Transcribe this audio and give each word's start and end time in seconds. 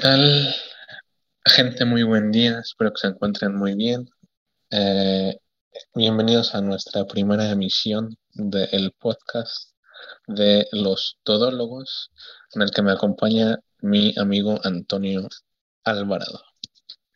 tal? 0.00 0.54
Gente, 1.44 1.84
muy 1.84 2.02
buen 2.04 2.32
día. 2.32 2.60
Espero 2.60 2.90
que 2.90 3.00
se 3.00 3.08
encuentren 3.08 3.54
muy 3.54 3.74
bien. 3.74 4.08
Eh, 4.70 5.36
bienvenidos 5.94 6.54
a 6.54 6.62
nuestra 6.62 7.04
primera 7.04 7.50
emisión 7.50 8.16
del 8.32 8.92
podcast 8.98 9.74
de 10.26 10.66
los 10.72 11.18
todólogos, 11.22 12.10
en 12.54 12.62
el 12.62 12.70
que 12.70 12.80
me 12.80 12.92
acompaña 12.92 13.58
mi 13.82 14.14
amigo 14.16 14.58
Antonio 14.64 15.28
Alvarado. 15.84 16.40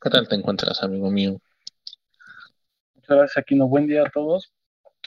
¿Qué 0.02 0.10
tal 0.10 0.28
te 0.28 0.34
encuentras, 0.34 0.82
amigo 0.82 1.10
mío? 1.10 1.38
Muchas 2.96 3.16
gracias, 3.16 3.38
Aquino. 3.38 3.66
Buen 3.66 3.86
día 3.86 4.02
a 4.02 4.10
todos. 4.10 4.52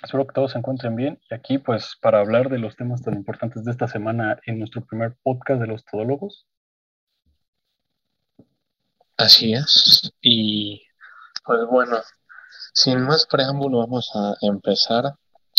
Espero 0.02 0.25
que 0.25 0.33
todos 0.33 0.53
se 0.53 0.57
encuentren 0.57 0.95
bien. 0.95 1.19
Y 1.30 1.35
aquí, 1.35 1.59
pues, 1.59 1.95
para 2.02 2.21
hablar 2.21 2.49
de 2.49 2.57
los 2.57 2.75
temas 2.75 3.03
tan 3.03 3.13
importantes 3.13 3.63
de 3.63 3.71
esta 3.71 3.88
semana 3.88 4.39
en 4.47 4.57
nuestro 4.57 4.83
primer 4.83 5.16
podcast 5.21 5.61
de 5.61 5.67
los 5.67 5.85
todólogos. 5.85 6.47
Así 9.17 9.53
es. 9.53 10.12
Y 10.21 10.81
pues 11.45 11.62
bueno, 11.70 12.02
sin 12.73 13.02
más 13.02 13.25
preámbulo, 13.25 13.80
vamos 13.80 14.12
a 14.16 14.35
empezar. 14.41 15.16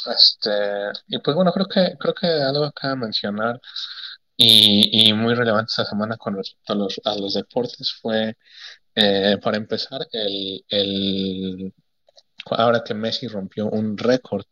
Este, 0.07 0.51
y 1.09 1.19
pues 1.19 1.35
bueno, 1.37 1.53
creo 1.53 1.66
que, 1.66 1.97
creo 1.99 2.15
que 2.15 2.27
algo 2.29 2.71
que 2.73 2.89
mencionar 2.97 3.61
y, 4.37 5.09
y 5.11 5.13
muy 5.15 5.35
relevante 5.35 5.71
esta 5.71 5.85
semana 5.87 6.16
con 6.16 6.37
respecto 6.37 6.73
a 6.73 6.77
los, 6.77 7.01
a 7.05 7.16
los 7.16 7.35
deportes 7.35 7.93
fue, 8.01 8.37
eh, 8.95 9.39
para 9.43 9.57
empezar, 9.59 10.07
el, 10.13 10.65
el, 10.69 11.75
ahora 12.51 12.85
que 12.85 12.95
Messi 12.95 13.29
rompió 13.29 13.66
un 13.69 13.99
récord 13.99 14.45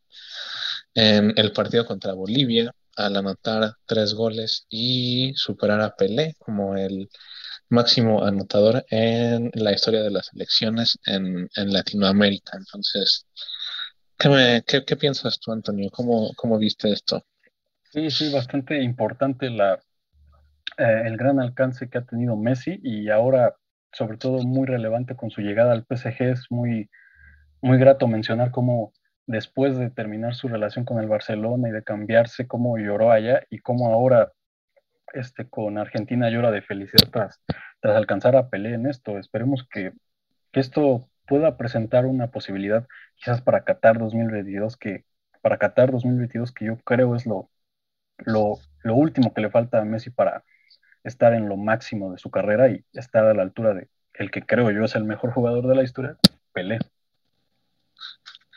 en 0.95 1.33
el 1.37 1.53
partido 1.53 1.87
contra 1.87 2.15
Bolivia 2.15 2.73
al 2.97 3.17
anotar 3.17 3.75
tres 3.87 4.15
goles 4.15 4.67
y 4.69 5.33
superar 5.37 5.81
a 5.81 5.95
Pelé 5.95 6.35
como 6.39 6.77
el 6.77 7.11
máximo 7.69 8.25
anotador 8.25 8.85
en 8.91 9.51
la 9.55 9.73
historia 9.73 10.03
de 10.03 10.11
las 10.11 10.33
elecciones 10.35 10.99
en, 11.07 11.49
Latinoamérica. 11.57 12.57
Entonces, 12.57 13.27
¿qué, 14.19 14.85
qué, 14.87 14.97
piensas 14.97 15.39
tú, 15.41 15.53
Antonio? 15.53 15.91
¿Cómo, 15.91 16.33
¿Cómo 16.37 16.59
viste 16.59 16.93
esto? 16.93 17.25
Sí, 17.91 18.11
sí, 18.11 18.33
bastante 18.33 18.83
importante 18.83 19.51
la, 19.51 19.75
eh, 20.79 21.03
el 21.07 21.17
gran 21.17 21.41
alcance 21.41 21.89
que 21.89 21.99
ha 21.99 22.05
tenido 22.05 22.37
Messi 22.37 22.79
y 22.83 23.11
ahora, 23.11 23.57
sobre 23.93 24.19
todo, 24.19 24.43
muy 24.43 24.67
relevante 24.67 25.17
con 25.17 25.31
su 25.31 25.41
llegada 25.41 25.73
al 25.73 25.85
PSG. 25.85 26.23
Es 26.23 26.47
muy, 26.51 26.91
muy 27.63 27.79
grato 27.79 28.07
mencionar 28.07 28.51
cómo 28.51 28.93
después 29.27 29.77
de 29.77 29.91
terminar 29.91 30.35
su 30.35 30.49
relación 30.49 30.85
con 30.85 30.99
el 31.01 31.09
Barcelona 31.09 31.69
y 31.69 31.73
de 31.73 31.83
cambiarse, 31.83 32.47
cómo 32.47 32.79
lloró 32.79 33.11
allá 33.11 33.43
y 33.51 33.59
cómo 33.59 33.93
ahora 33.93 34.33
este, 35.13 35.49
con 35.49 35.79
Argentina 35.79 36.31
llora 36.31 36.51
de 36.51 36.63
felicidad 36.63 37.11
tras, 37.11 37.41
tras 37.81 37.97
alcanzar 37.97 38.37
a 38.37 38.49
Pelé 38.49 38.75
en 38.75 38.87
esto. 38.87 39.19
Esperemos 39.19 39.67
que, 39.71 39.93
esto 40.53 41.07
pueda 41.27 41.59
presentar 41.59 42.07
una 42.07 42.31
posibilidad 42.31 42.87
quizás 43.17 43.43
para 43.43 43.65
Qatar 43.65 43.99
2022, 43.99 44.79
que 44.79 45.05
para 45.43 45.59
Qatar 45.59 45.93
2022 45.93 46.51
que 46.53 46.65
yo 46.65 46.79
creo 46.79 47.15
es 47.15 47.27
lo, 47.27 47.51
lo, 48.25 48.59
lo 48.83 48.95
último 48.95 49.35
que 49.35 49.43
le 49.43 49.51
falta 49.51 49.79
a 49.79 49.85
Messi 49.85 50.09
para 50.09 50.45
estar 51.05 51.35
en 51.35 51.49
lo 51.51 51.59
máximo 51.59 52.11
de 52.11 52.19
su 52.19 52.31
carrera 52.31 52.71
y 52.71 52.83
estar 52.95 53.27
a 53.27 53.35
la 53.35 53.43
altura 53.43 53.75
de 53.75 53.89
el 54.15 54.31
que 54.31 54.43
creo 54.43 54.71
yo 54.71 54.85
es 54.85 54.95
el 54.95 55.05
mejor 55.05 55.33
jugador 55.33 55.67
de 55.67 55.75
la 55.75 55.83
historia, 55.83 56.17
Pelé. 56.53 56.79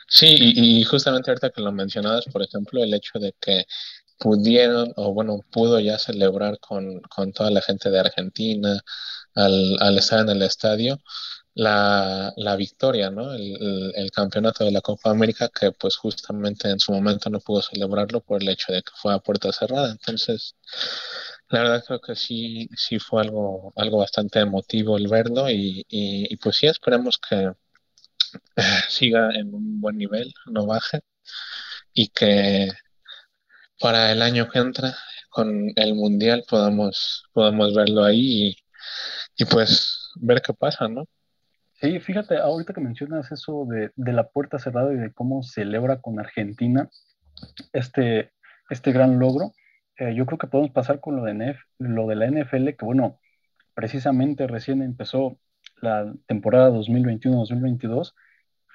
Sí, 0.08 0.36
y, 0.38 0.82
justamente 0.84 1.30
ahorita 1.30 1.50
que 1.50 1.62
lo 1.62 1.70
mencionabas, 1.70 2.24
por 2.32 2.42
ejemplo, 2.42 2.82
el 2.82 2.92
hecho 2.94 3.18
de 3.18 3.32
que 3.40 3.64
pudieron, 4.20 4.92
o 4.96 5.14
bueno, 5.14 5.40
pudo 5.50 5.80
ya 5.80 5.98
celebrar 5.98 6.58
con, 6.60 7.02
toda 7.34 7.50
la 7.50 7.62
gente 7.62 7.90
de 7.90 8.00
Argentina 8.00 8.80
al, 9.34 9.76
al 9.80 9.98
estar 9.98 10.20
en 10.20 10.30
el 10.30 10.42
estadio 10.42 11.00
la, 11.54 12.32
la 12.36 12.56
victoria, 12.56 13.10
¿no? 13.10 13.32
El, 13.34 13.92
el, 13.96 14.10
campeonato 14.12 14.64
de 14.64 14.70
la 14.72 14.80
Copa 14.80 15.10
América 15.10 15.48
que 15.48 15.72
pues 15.72 15.96
justamente 15.96 16.70
en 16.70 16.78
su 16.80 16.92
momento 16.92 17.30
no 17.30 17.40
pudo 17.40 17.62
celebrarlo 17.62 18.20
por 18.22 18.42
el 18.42 18.48
hecho 18.48 18.72
de 18.72 18.82
que 18.82 18.92
fue 18.96 19.14
a 19.14 19.18
puerta 19.20 19.52
cerrada. 19.52 19.90
Entonces, 19.90 20.56
la 21.48 21.60
verdad 21.60 21.84
creo 21.86 22.00
que 22.00 22.16
sí, 22.16 22.68
sí 22.76 22.98
fue 22.98 23.22
algo, 23.22 23.72
algo 23.76 23.98
bastante 23.98 24.40
emotivo 24.40 24.96
el 24.96 25.08
verlo 25.08 25.50
y, 25.50 25.84
y, 25.88 26.32
y 26.32 26.36
pues 26.36 26.56
sí, 26.56 26.66
esperemos 26.66 27.18
que 27.18 27.52
siga 28.88 29.30
en 29.34 29.54
un 29.54 29.80
buen 29.80 29.96
nivel, 29.98 30.32
no 30.46 30.66
baje 30.66 31.00
y 31.92 32.08
que 32.08 32.70
para 33.80 34.12
el 34.12 34.22
año 34.22 34.48
que 34.48 34.58
entra 34.58 34.94
con 35.30 35.72
el 35.76 35.94
mundial 35.94 36.44
podamos, 36.48 37.24
podamos 37.32 37.74
verlo 37.74 38.04
ahí 38.04 38.56
y, 39.36 39.44
pues 39.46 40.10
ver 40.16 40.42
qué 40.42 40.52
pasa, 40.52 40.86
¿no? 40.88 41.06
Sí, 41.80 41.98
fíjate, 41.98 42.36
ahorita 42.36 42.74
que 42.74 42.80
mencionas 42.80 43.32
eso 43.32 43.66
de, 43.66 43.90
la 44.12 44.28
puerta 44.28 44.58
cerrada 44.58 44.92
y 44.92 44.96
de 44.96 45.12
cómo 45.12 45.42
celebra 45.42 46.00
con 46.00 46.20
Argentina 46.20 46.90
este, 47.72 48.32
este 48.68 48.92
gran 48.92 49.18
logro, 49.18 49.52
eh, 49.96 50.14
yo 50.14 50.26
creo 50.26 50.38
que 50.38 50.46
podemos 50.46 50.72
pasar 50.72 51.00
con 51.00 51.16
lo 51.16 51.24
de, 51.24 51.56
lo 51.78 52.06
de 52.06 52.16
la 52.16 52.26
NFL, 52.26 52.70
que 52.76 52.84
bueno, 52.84 53.18
precisamente 53.72 54.46
recién 54.46 54.82
empezó 54.82 55.38
la 55.80 56.12
temporada 56.26 56.70
2021-2022 56.70 58.12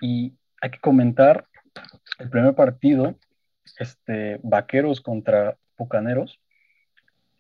y 0.02 0.36
hay 0.62 0.72
que 0.72 0.80
comentar 0.80 1.48
el 2.18 2.30
primer 2.30 2.56
partido 2.56 3.16
este, 3.78 4.40
vaqueros 4.44 5.02
contra 5.02 5.58
bucaneros, 5.78 6.40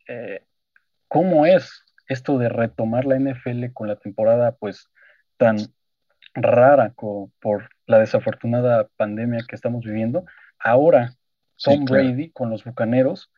eh, 0.07 0.43
¿cómo 1.07 1.45
es 1.45 1.83
esto 2.07 2.37
de 2.37 2.49
retomar 2.49 3.05
la 3.05 3.17
NFL 3.19 3.71
con 3.73 3.87
la 3.87 3.95
temporada 3.95 4.51
pues 4.53 4.89
tan 5.37 5.57
rara 6.33 6.93
por 7.39 7.69
la 7.87 7.99
desafortunada 7.99 8.87
pandemia 8.97 9.45
que 9.47 9.55
estamos 9.55 9.83
viviendo? 9.83 10.25
Ahora 10.59 11.13
Tom 11.63 11.85
Brady 11.85 12.31
con 12.31 12.49
los 12.49 12.63
bucaneros 12.63 13.31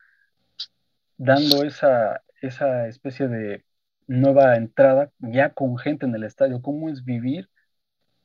dando 1.16 1.64
esa, 1.64 2.22
esa 2.40 2.88
especie 2.88 3.28
de 3.28 3.64
nueva 4.06 4.56
entrada 4.56 5.10
ya 5.18 5.50
con 5.50 5.78
gente 5.78 6.06
en 6.06 6.14
el 6.14 6.24
estadio. 6.24 6.62
¿Cómo 6.62 6.88
es 6.88 7.04
vivir 7.04 7.48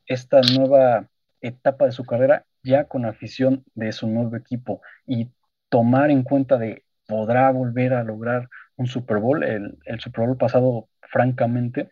esta 0.05 0.41
nueva 0.55 1.09
etapa 1.41 1.85
de 1.85 1.91
su 1.91 2.05
carrera 2.05 2.45
ya 2.63 2.85
con 2.87 3.05
afición 3.05 3.63
de 3.75 3.91
su 3.91 4.07
nuevo 4.07 4.35
equipo 4.35 4.81
y 5.05 5.29
tomar 5.69 6.11
en 6.11 6.23
cuenta 6.23 6.57
de 6.57 6.83
podrá 7.07 7.51
volver 7.51 7.93
a 7.93 8.03
lograr 8.03 8.49
un 8.75 8.87
Super 8.87 9.17
Bowl. 9.17 9.43
El, 9.43 9.77
Super 9.99 10.25
Bowl 10.25 10.37
pasado, 10.37 10.89
francamente, 11.01 11.89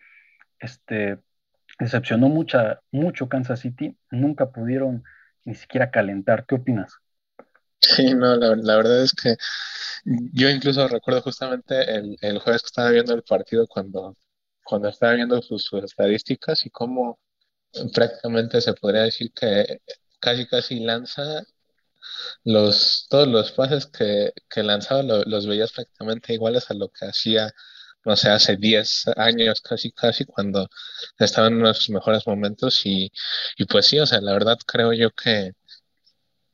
este, 0.59 1.19
decepcionó 1.79 2.29
mucha, 2.29 2.81
mucho 2.91 3.27
Kansas 3.27 3.59
City. 3.59 3.97
Nunca 4.09 4.51
pudieron 4.51 5.03
ni 5.43 5.55
siquiera 5.55 5.91
calentar. 5.91 6.45
¿Qué 6.45 6.55
opinas? 6.55 6.93
Sí, 7.79 8.13
no, 8.13 8.35
la, 8.35 8.77
verdad 8.77 9.03
es 9.03 9.11
que 9.11 9.35
yo 10.05 10.49
incluso 10.49 10.87
recuerdo 10.87 11.21
justamente 11.23 11.95
el, 11.95 12.15
el, 12.21 12.39
jueves 12.39 12.61
que 12.61 12.67
estaba 12.67 12.91
viendo 12.91 13.13
el 13.15 13.23
partido 13.23 13.67
cuando, 13.67 14.15
cuando 14.63 14.87
estaba 14.87 15.13
viendo 15.13 15.41
sus, 15.41 15.63
sus 15.63 15.83
estadísticas 15.83 16.63
y 16.65 16.69
cómo 16.69 17.19
prácticamente 17.93 18.61
se 18.61 18.73
podría 18.73 19.03
decir 19.03 19.31
que 19.33 19.81
casi 20.21 20.47
casi 20.47 20.79
lanza 20.81 21.43
los, 22.43 23.07
todos 23.09 23.27
los 23.27 23.51
pases 23.51 23.87
que, 23.87 24.33
que 24.49 24.63
lanzaba 24.63 25.03
los 25.03 25.47
veías 25.47 25.71
prácticamente 25.71 26.33
iguales 26.33 26.69
a 26.71 26.73
lo 26.73 26.89
que 26.89 27.05
hacía, 27.05 27.51
no 28.05 28.15
sé, 28.15 28.29
hace 28.29 28.57
10 28.57 29.05
años 29.17 29.61
casi 29.61 29.91
casi 29.91 30.25
cuando 30.25 30.67
estaba 31.19 31.47
en 31.47 31.55
uno 31.55 31.69
de 31.69 31.73
sus 31.75 31.89
mejores 31.89 32.25
momentos 32.27 32.85
y, 32.85 33.11
y 33.57 33.65
pues 33.65 33.87
sí, 33.87 33.99
o 33.99 34.05
sea, 34.05 34.21
la 34.21 34.33
verdad 34.33 34.57
creo 34.65 34.93
yo 34.93 35.11
que 35.11 35.53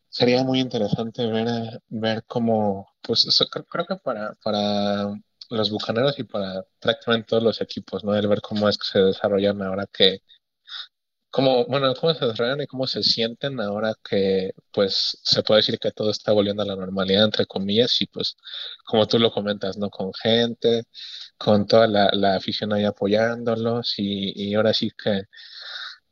sería 0.09 0.43
muy 0.43 0.59
interesante 0.59 1.25
ver, 1.27 1.81
ver 1.89 2.23
cómo, 2.27 2.89
pues 3.01 3.27
creo 3.69 3.85
que 3.85 3.95
para, 3.97 4.33
para 4.43 5.13
los 5.49 5.69
bucaneros 5.69 6.17
y 6.19 6.23
para 6.23 6.65
prácticamente 6.79 7.27
todos 7.29 7.43
los 7.43 7.61
equipos, 7.61 8.03
¿no? 8.03 8.15
El 8.15 8.27
ver 8.27 8.41
cómo 8.41 8.67
es 8.69 8.77
que 8.77 8.87
se 8.91 8.99
desarrollan 8.99 9.61
ahora 9.61 9.85
que, 9.87 10.21
cómo, 11.29 11.65
bueno, 11.65 11.93
cómo 11.95 12.13
se 12.13 12.25
desarrollan 12.25 12.61
y 12.61 12.67
cómo 12.67 12.87
se 12.87 13.03
sienten 13.03 13.59
ahora 13.59 13.93
que, 14.07 14.51
pues, 14.71 15.19
se 15.23 15.43
puede 15.43 15.59
decir 15.59 15.79
que 15.79 15.91
todo 15.91 16.11
está 16.11 16.31
volviendo 16.33 16.63
a 16.63 16.65
la 16.65 16.75
normalidad, 16.75 17.25
entre 17.25 17.45
comillas, 17.45 18.01
y 18.01 18.07
pues, 18.07 18.35
como 18.85 19.07
tú 19.07 19.19
lo 19.19 19.31
comentas, 19.31 19.77
¿no? 19.77 19.89
Con 19.89 20.13
gente, 20.13 20.83
con 21.37 21.67
toda 21.67 21.87
la, 21.87 22.09
la 22.13 22.35
afición 22.35 22.73
ahí 22.73 22.85
apoyándolos, 22.85 23.95
y, 23.97 24.33
y 24.51 24.55
ahora 24.55 24.73
sí 24.73 24.91
que, 25.01 25.23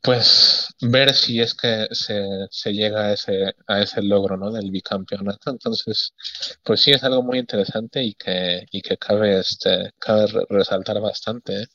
pues, 0.02 0.68
ver 0.80 1.14
si 1.14 1.40
es 1.40 1.54
que 1.54 1.88
se, 1.92 2.22
se 2.50 2.72
llega 2.72 3.06
a 3.06 3.12
ese, 3.14 3.54
a 3.66 3.80
ese 3.82 4.02
logro, 4.02 4.36
¿no? 4.36 4.52
Del 4.52 4.70
bicampeonato. 4.70 5.50
Entonces, 5.50 6.14
pues 6.62 6.80
sí, 6.82 6.92
es 6.92 7.02
algo 7.04 7.22
muy 7.22 7.38
interesante 7.38 8.02
y 8.04 8.14
que, 8.14 8.66
y 8.70 8.82
que 8.82 8.96
cabe, 8.98 9.38
este, 9.40 9.92
cabe 9.98 10.26
resaltar 10.48 11.00
bastante, 11.00 11.62
¿eh? 11.62 11.66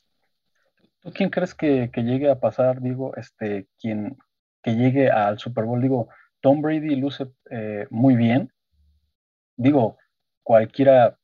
¿Tú 1.02 1.12
quién 1.12 1.30
crees 1.30 1.54
que, 1.54 1.90
llegue 1.96 2.30
a 2.30 2.38
pasar, 2.38 2.80
digo, 2.80 3.14
este, 3.16 3.66
quien 3.80 4.16
que 4.62 4.76
llegue 4.76 5.10
al 5.10 5.38
Super 5.38 5.64
Bowl? 5.64 5.82
Digo, 5.82 6.08
Tom 6.40 6.62
Brady 6.62 6.94
luce 6.96 7.26
eh, 7.50 7.86
muy 7.90 8.14
bien. 8.14 8.52
Digo, 9.56 9.98
cualquiera 10.44 11.18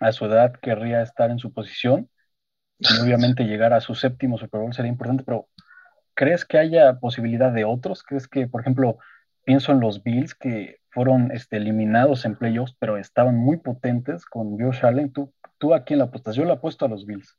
a 0.00 0.12
su 0.12 0.26
edad 0.26 0.52
querría 0.52 1.02
estar 1.02 1.30
en 1.30 1.38
su 1.38 1.52
posición, 1.52 2.08
obviamente 3.02 3.44
llegar 3.44 3.72
a 3.72 3.80
su 3.80 3.94
séptimo 3.94 4.38
Super 4.38 4.60
Bowl 4.60 4.72
sería 4.72 4.90
importante, 4.90 5.24
pero 5.24 5.48
¿crees 6.14 6.44
que 6.44 6.58
haya 6.58 6.98
posibilidad 7.00 7.52
de 7.52 7.64
otros? 7.64 8.02
¿Crees 8.02 8.28
que, 8.28 8.46
por 8.46 8.62
ejemplo, 8.62 8.98
pienso 9.44 9.72
en 9.72 9.80
los 9.80 10.02
Bills 10.02 10.34
que 10.34 10.78
fueron 10.90 11.30
este, 11.32 11.58
eliminados 11.58 12.24
en 12.24 12.36
playoffs, 12.36 12.76
pero 12.78 12.96
estaban 12.96 13.36
muy 13.36 13.58
potentes 13.58 14.24
con 14.24 14.58
Josh 14.58 14.84
Allen? 14.84 15.12
¿Tú, 15.12 15.32
tú 15.58 15.74
a 15.74 15.84
quién 15.84 15.98
la 15.98 16.06
apuestas? 16.06 16.36
Yo 16.36 16.44
la 16.44 16.54
apuesto 16.54 16.86
a 16.86 16.88
los 16.88 17.04
Bills. 17.06 17.36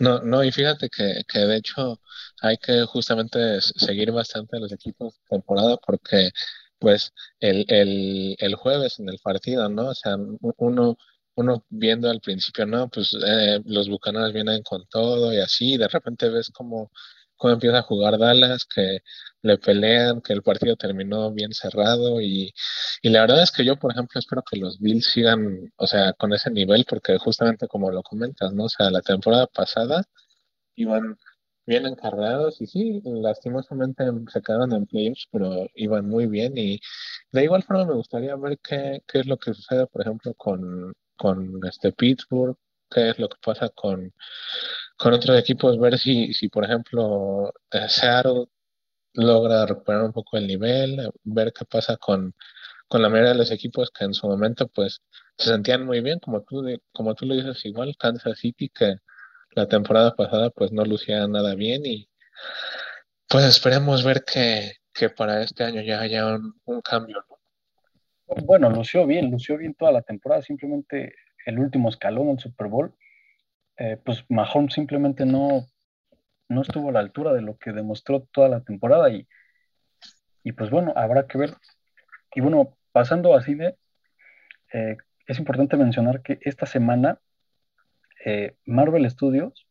No, 0.00 0.20
no, 0.22 0.42
y 0.44 0.52
fíjate 0.52 0.88
que, 0.88 1.22
que 1.28 1.38
de 1.40 1.56
hecho 1.56 2.00
hay 2.40 2.56
que 2.58 2.84
justamente 2.86 3.60
seguir 3.60 4.10
bastante 4.12 4.58
los 4.58 4.72
equipos 4.72 5.14
de 5.14 5.20
temporada 5.36 5.76
porque 5.78 6.30
pues 6.78 7.12
el, 7.40 7.64
el, 7.68 8.36
el 8.38 8.54
jueves 8.56 8.98
en 8.98 9.08
el 9.08 9.18
partido, 9.22 9.68
¿no? 9.68 9.88
O 9.90 9.94
sea, 9.94 10.16
uno, 10.56 10.96
uno 11.36 11.64
viendo 11.68 12.10
al 12.10 12.20
principio, 12.20 12.66
¿no? 12.66 12.88
Pues 12.90 13.10
eh, 13.24 13.60
los 13.64 13.88
Bucaneros 13.88 14.32
vienen 14.32 14.62
con 14.62 14.86
todo 14.88 15.32
y 15.32 15.38
así, 15.38 15.76
de 15.76 15.88
repente 15.88 16.28
ves 16.28 16.50
como, 16.50 16.90
cómo 17.36 17.54
empieza 17.54 17.78
a 17.78 17.82
jugar 17.82 18.18
Dallas, 18.18 18.64
que 18.64 18.98
le 19.42 19.58
pelean, 19.58 20.20
que 20.22 20.32
el 20.32 20.42
partido 20.42 20.76
terminó 20.76 21.32
bien 21.32 21.52
cerrado 21.52 22.20
y, 22.20 22.52
y 23.02 23.10
la 23.10 23.22
verdad 23.22 23.42
es 23.42 23.50
que 23.52 23.64
yo, 23.64 23.76
por 23.78 23.92
ejemplo, 23.92 24.18
espero 24.18 24.42
que 24.48 24.58
los 24.58 24.78
Bills 24.80 25.06
sigan, 25.06 25.72
o 25.76 25.86
sea, 25.86 26.12
con 26.14 26.32
ese 26.32 26.50
nivel, 26.50 26.84
porque 26.88 27.18
justamente 27.18 27.68
como 27.68 27.90
lo 27.90 28.02
comentas, 28.02 28.52
¿no? 28.52 28.64
O 28.64 28.68
sea, 28.68 28.90
la 28.90 29.02
temporada 29.02 29.46
pasada 29.48 30.04
iban 30.76 31.16
bien 31.66 31.86
encargados 31.86 32.60
y 32.60 32.66
sí, 32.66 33.00
lastimosamente 33.04 34.04
se 34.32 34.42
quedaron 34.42 34.72
en 34.72 34.86
playoffs, 34.86 35.28
pero 35.30 35.66
iban 35.74 36.08
muy 36.08 36.26
bien 36.26 36.56
y 36.56 36.80
de 37.32 37.44
igual 37.44 37.62
forma 37.62 37.86
me 37.86 37.94
gustaría 37.94 38.36
ver 38.36 38.58
qué, 38.62 39.02
qué 39.06 39.20
es 39.20 39.26
lo 39.26 39.36
que 39.38 39.54
sucede, 39.54 39.86
por 39.86 40.02
ejemplo, 40.02 40.34
con, 40.34 40.92
con 41.16 41.60
este 41.68 41.92
Pittsburgh, 41.92 42.56
qué 42.90 43.10
es 43.10 43.18
lo 43.18 43.28
que 43.28 43.36
pasa 43.44 43.68
con, 43.70 44.12
con 44.98 45.12
otros 45.14 45.38
equipos, 45.38 45.78
ver 45.78 45.98
si, 45.98 46.32
si 46.34 46.48
por 46.48 46.64
ejemplo, 46.64 47.52
eh, 47.70 47.88
Seattle 47.88 48.46
logra 49.14 49.66
recuperar 49.66 50.02
un 50.04 50.12
poco 50.12 50.36
el 50.36 50.46
nivel, 50.46 51.10
ver 51.24 51.52
qué 51.52 51.64
pasa 51.64 51.96
con, 51.96 52.34
con 52.88 53.02
la 53.02 53.08
mayoría 53.08 53.32
de 53.32 53.38
los 53.38 53.50
equipos 53.50 53.90
que 53.90 54.04
en 54.04 54.14
su 54.14 54.26
momento 54.26 54.68
pues 54.68 55.00
se 55.36 55.50
sentían 55.50 55.84
muy 55.84 56.00
bien, 56.00 56.18
como 56.18 56.42
tú, 56.42 56.64
como 56.92 57.14
tú 57.14 57.26
lo 57.26 57.34
dices 57.34 57.64
igual, 57.64 57.96
Kansas 57.98 58.38
City 58.38 58.68
que 58.68 58.96
la 59.52 59.66
temporada 59.66 60.14
pasada 60.14 60.50
pues 60.50 60.72
no 60.72 60.84
lucía 60.84 61.26
nada 61.26 61.54
bien 61.54 61.84
y 61.84 62.08
pues 63.28 63.44
esperemos 63.44 64.04
ver 64.04 64.24
que, 64.24 64.72
que 64.92 65.08
para 65.10 65.42
este 65.42 65.64
año 65.64 65.80
ya 65.82 66.00
haya 66.00 66.36
un, 66.64 66.80
cambio, 66.82 67.24
¿no? 67.28 67.36
Bueno, 68.44 68.70
lució 68.70 69.06
bien, 69.06 69.30
lució 69.30 69.58
bien 69.58 69.74
toda 69.74 69.92
la 69.92 70.02
temporada, 70.02 70.42
simplemente 70.42 71.14
el 71.44 71.58
último 71.58 71.88
escalón 71.88 72.30
en 72.30 72.38
Super 72.38 72.68
Bowl, 72.68 72.94
eh, 73.76 73.98
pues 74.02 74.24
Mahomes 74.28 74.74
simplemente 74.74 75.26
no, 75.26 75.66
no 76.52 76.62
estuvo 76.62 76.90
a 76.90 76.92
la 76.92 77.00
altura 77.00 77.32
de 77.32 77.42
lo 77.42 77.56
que 77.58 77.72
demostró 77.72 78.22
toda 78.32 78.48
la 78.48 78.60
temporada 78.62 79.10
y, 79.10 79.26
y 80.44 80.52
pues 80.52 80.70
bueno, 80.70 80.92
habrá 80.96 81.26
que 81.26 81.38
ver. 81.38 81.54
Y 82.34 82.40
bueno, 82.40 82.76
pasando 82.92 83.34
así 83.34 83.54
de, 83.54 83.76
eh, 84.72 84.96
es 85.26 85.38
importante 85.38 85.76
mencionar 85.76 86.22
que 86.22 86.38
esta 86.42 86.66
semana 86.66 87.20
eh, 88.24 88.56
Marvel 88.64 89.08
Studios 89.10 89.66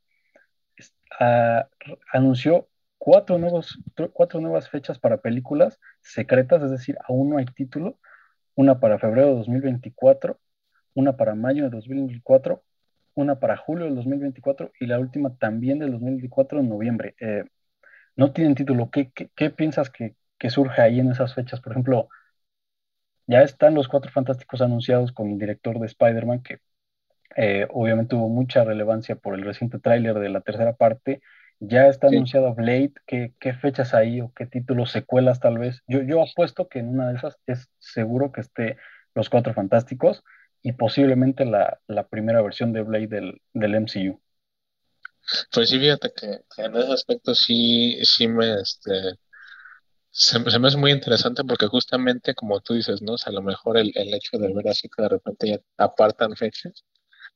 ah, 1.19 1.67
anunció 2.11 2.67
cuatro, 2.97 3.37
nuevos, 3.37 3.79
cuatro 4.13 4.41
nuevas 4.41 4.69
fechas 4.69 4.99
para 4.99 5.17
películas 5.17 5.79
secretas, 6.01 6.61
es 6.61 6.71
decir, 6.71 6.97
aún 7.07 7.29
no 7.29 7.37
hay 7.37 7.45
título, 7.45 7.97
una 8.55 8.79
para 8.79 8.99
febrero 8.99 9.29
de 9.29 9.35
2024, 9.37 10.39
una 10.93 11.17
para 11.17 11.35
mayo 11.35 11.63
de 11.63 11.69
2024, 11.71 12.63
una 13.15 13.39
para 13.39 13.57
julio 13.57 13.85
del 13.85 13.95
2024 13.95 14.71
y 14.79 14.85
la 14.85 14.99
última 14.99 15.35
también 15.35 15.79
del 15.79 15.91
2024 15.91 16.59
en 16.59 16.69
noviembre. 16.69 17.15
Eh, 17.19 17.43
no 18.15 18.33
tienen 18.33 18.55
título. 18.55 18.89
¿Qué, 18.91 19.11
qué, 19.11 19.49
piensas 19.49 19.89
que, 19.89 20.15
surge 20.49 20.81
ahí 20.81 20.99
en 20.99 21.11
esas 21.11 21.33
fechas? 21.33 21.61
Por 21.61 21.73
ejemplo, 21.73 22.09
ya 23.27 23.41
están 23.41 23.73
los 23.75 23.87
cuatro 23.87 24.11
fantásticos 24.11 24.61
anunciados 24.61 25.11
con 25.11 25.31
el 25.31 25.37
director 25.37 25.79
de 25.79 25.87
Spider-Man, 25.87 26.41
que 26.43 26.59
eh, 27.37 27.67
obviamente 27.69 28.11
tuvo 28.11 28.29
mucha 28.29 28.63
relevancia 28.63 29.15
por 29.15 29.35
el 29.35 29.43
reciente 29.43 29.79
tráiler 29.79 30.19
de 30.19 30.29
la 30.29 30.41
tercera 30.41 30.73
parte. 30.73 31.21
Ya 31.59 31.87
está 31.87 32.07
anunciado 32.07 32.55
Blade, 32.55 32.93
¿qué, 33.05 33.33
¿qué, 33.39 33.53
fechas 33.53 33.93
ahí 33.93 34.19
o 34.19 34.33
qué 34.33 34.47
títulos, 34.47 34.91
secuelas 34.91 35.39
tal 35.39 35.59
vez? 35.59 35.83
Yo, 35.87 36.01
yo 36.01 36.23
apuesto 36.23 36.67
que 36.67 36.79
en 36.79 36.89
una 36.89 37.09
de 37.09 37.17
esas 37.17 37.37
es 37.45 37.69
seguro 37.77 38.31
que 38.31 38.41
esté 38.41 38.77
Los 39.13 39.29
Cuatro 39.29 39.53
Fantásticos 39.53 40.23
y 40.63 40.73
posiblemente 40.73 41.45
la, 41.45 41.79
primera 42.09 42.41
versión 42.41 42.73
de 42.73 42.81
Blade 42.81 43.07
del, 43.07 43.41
del 43.53 43.75
MCU. 43.75 44.21
Pues 45.51 45.69
sí, 45.69 45.79
fíjate 45.79 46.11
que, 46.15 46.41
en 46.61 46.75
ese 46.75 46.93
aspecto 46.93 47.35
sí, 47.35 47.99
sí 48.03 48.27
me, 48.27 48.61
este, 48.61 49.15
se, 50.09 50.39
me 50.39 50.67
hace 50.67 50.77
muy 50.77 50.91
interesante 50.91 51.43
porque 51.43 51.67
justamente 51.67 52.35
como 52.35 52.59
tú 52.61 52.73
dices, 52.73 53.01
¿no? 53.01 53.13
O 53.13 53.17
sea, 53.17 53.31
a 53.31 53.33
lo 53.33 53.41
mejor 53.41 53.77
el, 53.77 53.91
el 53.95 54.13
hecho 54.13 54.37
de 54.37 54.53
ver 54.53 54.67
así 54.67 54.89
que 54.89 55.01
de 55.03 55.09
repente 55.09 55.47
ya 55.49 55.59
apartan 55.77 56.35
fechas 56.35 56.85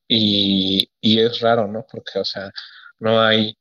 y, 0.07 0.89
y 1.01 1.19
es 1.19 1.39
raro, 1.41 1.67
¿no? 1.67 1.85
Porque, 1.89 2.19
o 2.19 2.25
sea, 2.25 2.51
no 2.99 3.21
hay, 3.21 3.57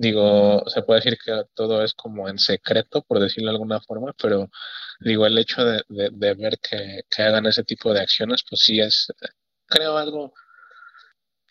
digo, 0.00 0.64
se 0.68 0.82
puede 0.82 1.00
decir 1.00 1.18
que 1.22 1.44
todo 1.54 1.84
es 1.84 1.92
como 1.94 2.28
en 2.28 2.38
secreto, 2.38 3.02
por 3.02 3.20
decirlo 3.20 3.50
de 3.50 3.56
alguna 3.56 3.80
forma, 3.82 4.14
pero 4.20 4.48
digo, 5.00 5.26
el 5.26 5.36
hecho 5.38 5.62
de, 5.64 5.82
ver 5.88 6.58
que, 6.58 7.02
hagan 7.22 7.46
ese 7.46 7.64
tipo 7.64 7.92
de 7.92 8.00
acciones, 8.00 8.42
pues 8.48 8.62
sí 8.62 8.80
es, 8.80 9.12
creo, 9.66 9.98
algo 9.98 10.32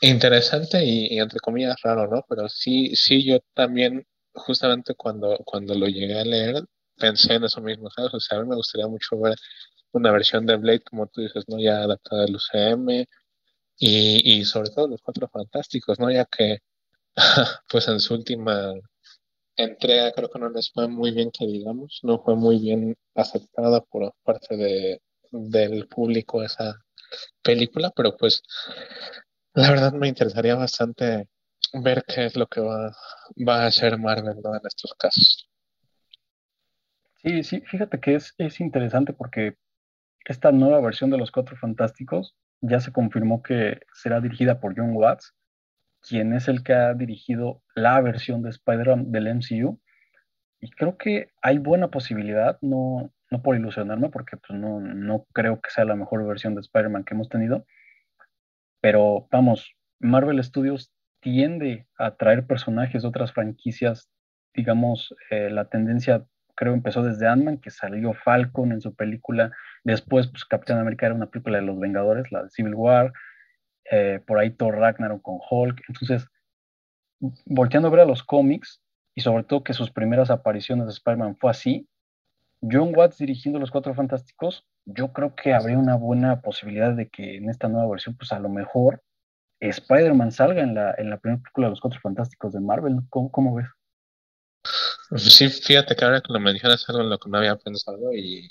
interesante 0.02 0.84
y, 0.84 1.20
entre 1.20 1.40
comillas 1.40 1.76
raro, 1.84 2.08
¿no? 2.08 2.26
Pero 2.28 2.50
sí, 2.50 2.96
sí, 2.96 3.24
yo 3.24 3.40
también, 3.54 4.08
justamente 4.34 4.96
cuando, 4.96 5.38
cuando 5.46 5.76
lo 5.76 5.88
llegué 5.88 6.20
a 6.20 6.26
leer, 6.26 6.64
pensé 6.98 7.36
en 7.36 7.44
eso 7.46 7.62
mismo. 7.62 7.88
O 7.88 8.20
sea, 8.20 8.38
a 8.38 8.42
mí 8.42 8.50
me 8.50 8.56
gustaría 8.56 8.88
mucho 8.88 9.20
ver 9.20 9.36
una 9.92 10.12
versión 10.12 10.46
de 10.46 10.58
Blade, 10.58 10.82
como 10.82 11.08
tú 11.08 11.22
dices, 11.22 11.46
¿no? 11.48 11.60
Ya 11.60 11.84
adaptada 11.84 12.24
al 12.26 12.36
UCM 12.36 13.06
y, 13.78 14.40
y 14.40 14.46
sobre 14.46 14.70
todo 14.72 14.88
los 14.88 15.02
cuatro 15.02 15.30
fantásticos, 15.30 16.00
¿no? 16.00 16.12
Ya 16.12 16.26
que, 16.26 16.60
pues 17.70 17.88
en 17.88 18.00
su 18.00 18.14
última 18.14 18.74
entrega 19.56 20.12
creo 20.14 20.30
que 20.30 20.40
no 20.40 20.50
les 20.50 20.72
fue 20.72 20.88
muy 20.88 21.12
bien 21.12 21.32
que 21.32 21.46
digamos, 21.46 22.00
no 22.04 22.20
fue 22.24 22.36
muy 22.36 22.60
bien 22.60 22.96
aceptada 23.16 23.82
por 23.82 24.14
parte 24.24 24.56
de, 24.56 25.02
del 25.32 25.88
público 25.88 26.44
esa 26.44 26.80
película, 27.42 27.92
pero 27.96 28.16
pues 28.16 28.42
la 29.54 29.70
verdad 29.72 29.94
me 29.94 30.08
interesaría 30.08 30.56
bastante 30.56 31.28
ver 31.74 32.04
qué 32.08 32.26
es 32.26 32.36
lo 32.36 32.48
que 32.48 32.62
va, 32.62 32.96
va 33.48 33.64
a 33.64 33.68
hacer 33.68 33.98
Marvel 33.98 34.38
en 34.38 34.68
estos 34.68 34.94
casos. 34.98 35.50
Sí, 37.22 37.44
sí, 37.44 37.62
fíjate 37.62 38.00
que 38.00 38.16
es, 38.16 38.34
es 38.38 38.62
interesante 38.62 39.12
porque 39.12 39.58
esta 40.26 40.52
nueva 40.52 40.80
versión 40.80 41.10
de 41.10 41.18
Los 41.18 41.32
Cuatro 41.32 41.58
Fantásticos 41.58 42.36
ya 42.62 42.80
se 42.80 42.94
confirmó 42.94 43.42
que 43.42 43.82
será 43.94 44.22
dirigida 44.22 44.60
por 44.60 44.74
John 44.78 44.96
Watts, 44.96 45.34
quien 46.08 46.34
es 46.34 46.48
el 46.48 46.64
que 46.64 46.74
ha 46.74 46.94
dirigido 46.94 47.62
la 47.76 48.00
versión 48.02 48.42
de 48.42 48.50
Spider-Man 48.50 49.12
del 49.12 49.36
MCU. 49.36 49.80
Y 50.62 50.70
creo 50.72 50.98
que 50.98 51.32
hay 51.42 51.58
buena 51.58 51.90
posibilidad, 51.90 52.58
no, 52.62 53.12
no 53.32 53.42
por 53.42 53.56
ilusionarme, 53.56 54.10
porque 54.10 54.38
pues, 54.38 54.60
no, 54.60 54.80
no 54.80 55.26
creo 55.34 55.62
que 55.62 55.70
sea 55.70 55.86
la 55.86 55.96
mejor 55.96 56.26
versión 56.28 56.56
de 56.56 56.62
Spider-Man 56.62 57.04
que 57.04 57.14
hemos 57.14 57.30
tenido, 57.30 57.66
pero 58.82 59.28
vamos, 59.32 59.76
Marvel 60.00 60.44
Studios 60.44 60.92
tiende 61.22 61.88
a 61.98 62.16
traer 62.16 62.46
personajes 62.46 63.02
de 63.02 63.08
otras 63.08 63.34
franquicias, 63.34 64.10
digamos, 64.54 65.14
eh, 65.32 65.50
la 65.50 65.66
tendencia 65.66 66.26
creo 66.56 66.74
empezó 66.74 67.04
desde 67.04 67.26
Ant-Man, 67.26 67.60
que 67.60 67.70
salió 67.70 68.14
Falcon 68.14 68.74
en 68.74 68.82
su 68.82 68.94
película, 68.94 69.52
después 69.86 70.28
pues 70.28 70.44
Capitán 70.44 70.78
América 70.78 71.06
era 71.06 71.16
una 71.16 71.30
película 71.30 71.58
de 71.58 71.64
los 71.64 71.80
Vengadores, 71.80 72.30
la 72.34 72.44
de 72.44 72.50
Civil 72.50 72.76
War, 72.76 73.14
eh, 73.92 74.22
por 74.26 74.40
ahí 74.40 74.52
Thor 74.52 74.76
Ragnarok 74.76 75.22
con 75.22 75.40
Hulk. 75.50 75.82
Entonces, 75.88 76.28
volteando 77.46 77.88
a 77.88 77.92
ver 77.92 78.02
a 78.02 78.06
los 78.06 78.24
cómics, 78.24 78.82
y 79.16 79.22
sobre 79.22 79.44
todo 79.44 79.64
que 79.64 79.74
sus 79.74 79.92
primeras 79.92 80.30
apariciones 80.30 80.86
de 80.86 80.94
Spider-Man 80.94 81.38
fue 81.38 81.52
así, 81.52 81.88
John 82.62 82.94
Watts 82.96 83.18
dirigiendo 83.18 83.60
Los 83.60 83.72
Cuatro 83.72 83.94
Fantásticos, 83.94 84.66
yo 84.86 85.14
creo 85.14 85.36
que 85.36 85.54
habría 85.54 85.78
una 85.78 85.96
buena 85.96 86.42
posibilidad 86.42 86.94
de 86.94 87.10
que 87.10 87.38
en 87.38 87.50
esta 87.50 87.68
nueva 87.68 87.90
versión, 87.90 88.16
pues 88.16 88.32
a 88.32 88.40
lo 88.40 88.50
mejor 88.50 89.02
Spider-Man 89.60 90.32
salga 90.32 90.62
en 90.62 90.76
la, 90.76 90.94
en 90.98 91.10
la 91.10 91.18
primera 91.18 91.42
película 91.42 91.68
de 91.68 91.72
Los 91.72 91.82
Cuatro 91.82 92.00
Fantásticos 92.02 92.54
de 92.54 92.60
Marvel. 92.60 93.00
¿Cómo, 93.10 93.56
ves? 93.56 93.68
Sí, 95.18 95.50
fíjate 95.50 95.96
que 95.96 96.06
ahora 96.06 96.22
que 96.22 96.32
lo 96.32 96.40
mencionas 96.40 96.88
algo 96.88 97.02
en 97.02 97.10
lo 97.10 97.18
que 97.18 97.30
no 97.30 97.38
había 97.38 97.56
pensado 97.56 98.14
y, 98.14 98.50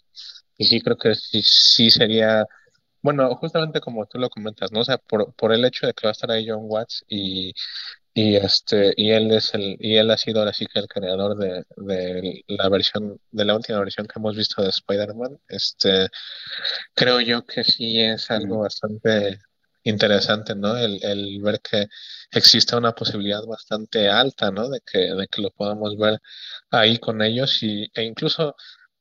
y 0.57 0.65
sí 0.65 0.81
creo 0.81 0.97
que 0.97 1.15
sí, 1.15 1.41
sí 1.43 1.91
sería 1.91 2.47
bueno, 3.03 3.35
justamente 3.37 3.81
como 3.81 4.07
tú 4.07 4.19
lo 4.19 4.31
comentas, 4.31 4.73
¿no? 4.73 4.81
O 4.81 4.85
sea, 4.85 4.99
por, 4.99 5.35
por 5.35 5.53
el 5.53 5.65
hecho 5.65 5.87
de 5.87 5.95
que 5.95 6.07
va 6.07 6.11
a 6.11 6.13
estar 6.13 6.31
ahí 6.31 6.49
John 6.49 6.61
Watts 6.63 7.05
y, 7.09 7.53
y 8.15 8.37
este, 8.37 8.93
y 8.97 9.11
él 9.13 9.31
es 9.33 9.55
el, 9.55 9.77
y 9.81 9.97
él 9.97 10.11
ha 10.11 10.19
sido 10.19 10.41
ahora 10.41 10.53
sí 10.53 10.67
que 10.67 10.81
el 10.81 10.89
creador 10.89 11.37
de, 11.37 11.65
de 11.77 12.45
la 12.49 12.69
versión, 12.69 13.21
de 13.31 13.45
la 13.45 13.55
última 13.57 13.79
versión 13.81 14.07
que 14.07 14.19
hemos 14.19 14.37
visto 14.37 14.63
de 14.63 14.71
Spider-Man, 14.71 15.39
este, 15.49 16.09
creo 16.95 17.21
yo 17.21 17.45
que 17.47 17.65
sí 17.65 18.01
es 18.01 18.31
algo 18.31 18.61
bastante 18.61 19.41
interesante, 19.85 20.55
¿no? 20.55 20.77
El, 20.77 20.99
el, 21.05 21.41
ver 21.43 21.61
que 21.61 21.87
existe 22.33 22.77
una 22.77 22.93
posibilidad 22.95 23.45
bastante 23.47 24.09
alta, 24.09 24.51
¿no? 24.51 24.69
De 24.69 24.81
que, 24.85 24.99
de 25.15 25.29
que 25.29 25.43
lo 25.43 25.51
podamos 25.51 25.97
ver 25.97 26.21
ahí 26.71 26.99
con 26.99 27.23
ellos 27.23 27.63
y, 27.63 27.91
e 27.95 28.03
incluso 28.05 28.57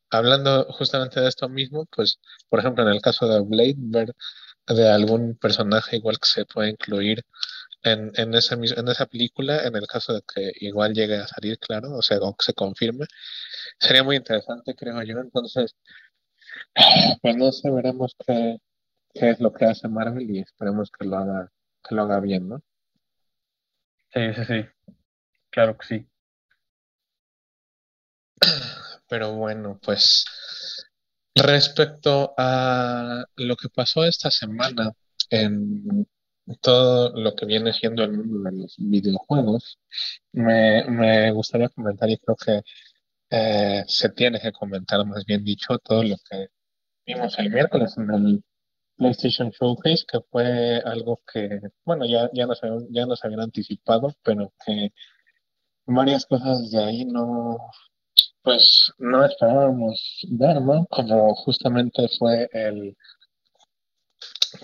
hablando 0.10 0.66
justamente 0.72 1.20
de 1.20 1.28
esto 1.30 1.50
mismo, 1.50 1.86
pues, 1.96 2.20
por 2.50 2.60
ejemplo, 2.60 2.84
en 2.84 2.90
el 2.94 3.02
caso 3.02 3.28
de 3.28 3.42
Blade, 3.42 3.76
ver 3.78 4.14
de 4.68 4.90
algún 4.90 5.36
personaje 5.38 5.98
igual 5.98 6.20
que 6.20 6.28
se 6.28 6.46
puede 6.46 6.70
incluir 6.72 7.24
en, 7.84 8.12
en, 8.16 8.34
esa, 8.36 8.56
en 8.56 8.88
esa 8.90 9.06
película, 9.06 9.64
en 9.64 9.76
el 9.76 9.88
caso 9.88 10.14
de 10.14 10.22
que 10.22 10.52
igual 10.62 10.94
llegue 10.94 11.18
a 11.18 11.28
salir, 11.28 11.58
claro, 11.60 11.94
o 11.94 12.02
sea, 12.02 12.18
o 12.20 12.36
que 12.36 12.46
se 12.46 12.54
confirme, 12.54 13.06
sería 13.80 14.04
muy 14.04 14.18
interesante, 14.18 14.76
creo 14.76 15.02
yo. 15.04 15.20
Entonces, 15.20 15.76
pues 17.22 17.38
no 17.38 17.52
sé, 17.52 17.70
veremos 17.72 18.16
qué, 18.26 18.58
qué 19.14 19.30
es 19.32 19.40
lo 19.40 19.54
que 19.54 19.66
hace 19.66 19.88
Marvel 19.88 20.30
y 20.30 20.40
esperemos 20.40 20.92
que 20.92 21.06
lo 21.06 21.18
haga, 21.18 21.52
que 21.88 21.96
lo 21.96 22.04
haga 22.04 22.20
bien, 22.20 22.50
¿no? 22.50 22.62
Sí, 24.14 24.34
sí, 24.34 24.46
sí. 24.46 24.66
Claro 25.50 25.78
que 25.78 25.88
sí. 25.88 26.08
Pero 29.08 29.34
bueno, 29.36 29.80
pues 29.82 30.26
respecto 31.36 32.34
a 32.38 33.26
lo 33.36 33.56
que 33.56 33.70
pasó 33.70 34.04
esta 34.06 34.32
semana 34.32 34.92
en 35.30 36.08
todo 36.62 37.12
lo 37.20 37.36
que 37.36 37.46
viene 37.46 37.74
siendo 37.74 38.04
el 38.04 38.14
mundo 38.14 38.50
de 38.50 38.58
los 38.58 38.76
videojuegos, 38.78 39.80
me, 40.32 40.86
me 40.86 41.32
gustaría 41.32 41.70
comentar 41.70 42.10
y 42.10 42.18
creo 42.18 42.36
que 42.38 42.62
eh, 43.30 43.84
se 43.88 44.10
tiene 44.10 44.40
que 44.40 44.52
comentar, 44.52 45.06
más 45.06 45.26
bien 45.26 45.44
dicho, 45.44 45.78
todo 45.80 46.04
lo 46.04 46.16
que 46.30 46.48
vimos 47.06 47.38
el 47.40 47.52
miércoles 47.52 47.96
en 47.98 48.12
el 48.14 48.44
PlayStation 48.98 49.52
Showcase, 49.52 50.06
que 50.12 50.20
fue 50.32 50.82
algo 50.86 51.22
que, 51.32 51.60
bueno, 51.86 52.06
ya, 52.06 52.30
ya, 52.34 52.46
nos, 52.46 52.62
ya 52.90 53.06
nos 53.06 53.24
habían 53.24 53.42
anticipado, 53.42 54.14
pero 54.24 54.54
que 54.66 54.92
varias 55.86 56.26
cosas 56.26 56.72
de 56.72 56.84
ahí 56.84 57.06
no, 57.06 57.58
pues 58.42 58.92
no 58.98 59.26
esperábamos 59.26 60.26
¿no? 60.30 60.86
Como 60.90 61.36
justamente 61.36 62.08
fue 62.18 62.50
el 62.54 62.96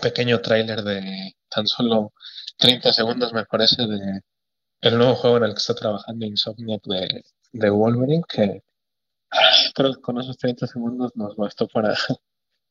pequeño 0.00 0.40
tráiler 0.40 0.82
de 0.82 1.34
tan 1.48 1.66
solo 1.66 2.12
30 2.58 2.92
segundos, 2.92 3.32
me 3.32 3.44
parece, 3.44 3.86
de 3.86 4.20
el 4.80 4.98
nuevo 4.98 5.14
juego 5.14 5.38
en 5.38 5.44
el 5.44 5.54
que 5.54 5.58
está 5.58 5.74
trabajando 5.74 6.26
Insomniac 6.26 6.82
de, 6.84 7.24
de 7.52 7.70
Wolverine, 7.70 8.22
que 8.28 8.62
creo 9.74 9.94
que 9.94 10.00
con 10.00 10.20
esos 10.20 10.36
30 10.38 10.66
segundos 10.66 11.12
nos 11.14 11.36
bastó 11.36 11.68
para, 11.68 11.94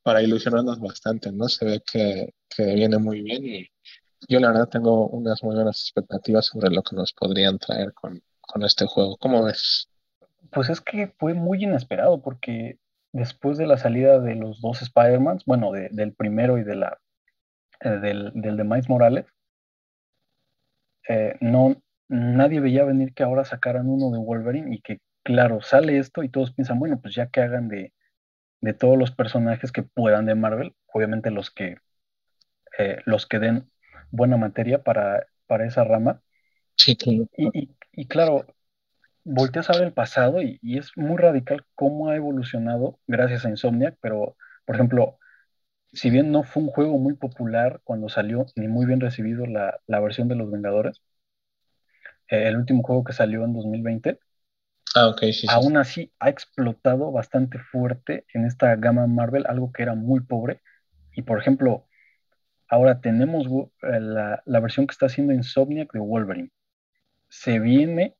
para 0.04 0.22
ilusionarnos 0.22 0.80
bastante, 0.80 1.32
¿no? 1.32 1.50
Se 1.50 1.66
ve 1.66 1.82
que, 1.92 2.34
que 2.50 2.66
viene 2.76 2.98
muy 2.98 3.22
bien 3.22 3.46
y 3.46 3.68
yo 4.28 4.40
la 4.40 4.50
verdad 4.50 4.70
tengo 4.70 5.08
unas 5.10 5.44
muy 5.44 5.56
buenas 5.56 5.82
expectativas 5.82 6.46
sobre 6.46 6.70
lo 6.70 6.82
que 6.84 6.96
nos 6.96 7.14
podrían 7.14 7.58
traer 7.60 7.94
con, 7.94 8.22
con 8.42 8.64
este 8.64 8.86
juego. 8.86 9.18
¿Cómo 9.18 9.44
ves? 9.44 9.90
Pues 10.52 10.70
es 10.70 10.82
que 10.82 11.08
fue 11.18 11.34
muy 11.34 11.64
inesperado 11.64 12.22
porque 12.22 12.78
después 13.12 13.58
de 13.58 13.68
la 13.68 13.78
salida 13.78 14.20
de 14.20 14.36
los 14.36 14.62
dos 14.62 14.82
Spider-Mans, 14.82 15.46
bueno, 15.46 15.72
de, 15.72 15.90
del 15.92 16.14
primero 16.14 16.58
y 16.58 16.64
de 16.64 16.76
la, 16.76 17.00
eh, 17.82 17.90
del, 17.90 18.32
del, 18.36 18.58
de 18.58 18.64
Miles 18.66 18.90
Morales, 18.90 19.26
eh, 21.10 21.36
no, 21.42 21.76
nadie 22.08 22.60
veía 22.60 22.84
venir 22.86 23.14
que 23.14 23.24
ahora 23.24 23.46
sacaran 23.46 23.90
uno 23.90 24.12
de 24.12 24.20
Wolverine 24.20 24.76
y 24.76 24.82
que, 24.82 25.00
claro, 25.24 25.62
sale 25.62 25.98
esto 25.98 26.24
y 26.24 26.30
todos 26.30 26.54
piensan, 26.54 26.80
bueno, 26.80 27.00
pues 27.02 27.16
ya 27.16 27.28
que 27.28 27.42
hagan 27.42 27.68
de, 27.68 27.94
de 28.62 28.74
todos 28.74 28.98
los 28.98 29.12
personajes 29.12 29.72
que 29.72 29.84
puedan 29.84 30.26
de 30.26 30.36
Marvel, 30.36 30.76
obviamente 30.94 31.32
los 31.32 31.52
que, 31.52 31.78
eh, 32.78 33.02
los 33.06 33.26
que 33.28 33.40
den 33.40 33.70
buena 34.12 34.38
materia 34.38 34.84
para, 34.84 35.26
para 35.48 35.66
esa 35.66 35.84
rama. 35.84 36.22
Sí, 36.76 36.96
claro. 36.96 37.28
Y, 37.38 37.60
y, 37.60 37.76
y 37.92 38.08
claro, 38.08 38.46
volteas 39.24 39.70
a 39.70 39.74
ver 39.74 39.84
el 39.84 39.94
pasado 39.94 40.42
y, 40.42 40.60
y, 40.62 40.78
es 40.78 40.92
muy 40.96 41.18
radical 41.18 41.66
cómo 41.76 42.10
ha 42.10 42.16
evolucionado 42.16 43.00
gracias 43.08 43.46
a 43.46 43.50
Insomniac, 43.50 43.98
pero, 44.02 44.36
por 44.66 44.76
ejemplo, 44.76 45.18
si 45.94 46.10
bien 46.10 46.32
no 46.32 46.44
fue 46.44 46.64
un 46.64 46.70
juego 46.70 46.98
muy 46.98 47.14
popular 47.14 47.82
cuando 47.84 48.10
salió, 48.10 48.46
ni 48.56 48.68
muy 48.68 48.86
bien 48.86 49.00
recibido 49.00 49.46
la, 49.46 49.80
la 49.88 50.00
versión 50.00 50.28
de 50.28 50.36
los 50.36 50.52
Vengadores, 50.52 51.02
eh, 52.30 52.48
el 52.48 52.58
último 52.58 52.84
juego 52.84 53.04
que 53.04 53.14
salió 53.14 53.46
en 53.46 53.54
2020, 53.54 54.20
ah, 54.96 55.08
okay, 55.08 55.34
sí, 55.34 55.48
aún 55.50 55.74
sí. 55.74 55.78
así 55.78 56.14
ha 56.20 56.30
explotado 56.30 57.12
bastante 57.12 57.60
fuerte 57.60 58.26
en 58.34 58.46
esta 58.46 58.76
gama 58.76 59.08
Marvel, 59.08 59.46
algo 59.48 59.72
que 59.72 59.84
era 59.84 59.96
muy 59.96 60.22
pobre. 60.22 60.62
Y 61.16 61.22
por 61.22 61.40
ejemplo, 61.40 61.86
ahora 62.68 63.02
tenemos 63.02 63.46
la, 63.82 64.42
la 64.46 64.60
versión 64.60 64.88
que 64.88 64.94
está 64.94 65.06
haciendo 65.06 65.34
Insomniac 65.34 65.94
de 65.94 66.00
Wolverine. 66.00 66.52
Se 67.30 67.60
viene 67.60 68.16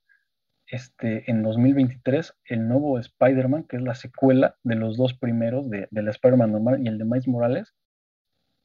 este, 0.74 1.30
en 1.30 1.44
2023 1.44 2.34
el 2.46 2.68
nuevo 2.68 2.98
Spider-Man, 2.98 3.66
que 3.66 3.78
es 3.78 3.84
la 3.84 3.94
secuela 3.94 4.58
de 4.64 4.76
los 4.76 4.98
dos 4.98 5.14
primeros, 5.14 5.70
de, 5.70 5.88
del 5.92 6.08
Spider-Man 6.08 6.52
normal 6.52 6.82
y 6.84 6.88
el 6.88 6.98
de 6.98 7.06
Miles 7.06 7.28
Morales. 7.28 7.74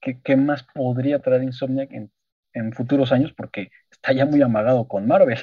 ¿Qué, 0.01 0.19
¿Qué, 0.23 0.37
más 0.37 0.65
podría 0.75 1.21
traer 1.21 1.43
Insomniac 1.43 1.93
en, 1.93 2.11
en, 2.55 2.73
futuros 2.73 3.13
años? 3.13 3.35
Porque 3.37 3.71
está 3.91 4.13
ya 4.13 4.25
muy 4.25 4.41
amagado 4.41 4.89
con 4.89 5.07
Marvel. 5.07 5.39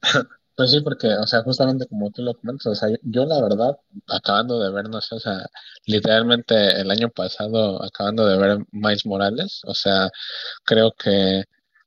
Pues 0.56 0.72
sí, 0.72 0.80
porque, 0.80 1.06
o 1.06 1.26
sea, 1.28 1.42
justamente 1.44 1.86
como 1.86 2.10
tú 2.10 2.20
lo 2.22 2.34
comentas, 2.34 2.66
o 2.66 2.74
sea, 2.74 2.88
yo, 3.02 3.24
la 3.26 3.40
verdad, 3.40 3.78
acabando 4.08 4.58
de 4.58 4.72
ver, 4.72 4.88
no 4.88 5.00
sé, 5.00 5.14
o 5.14 5.20
sea, 5.20 5.46
literalmente 5.86 6.80
el 6.80 6.90
año 6.90 7.10
pasado, 7.10 7.80
acabando 7.80 8.26
de 8.26 8.36
ver 8.38 8.58
Miles 8.72 9.06
Morales, 9.06 9.60
o 9.66 9.74
sea, 9.74 10.10
creo 10.64 10.92
que 10.98 11.44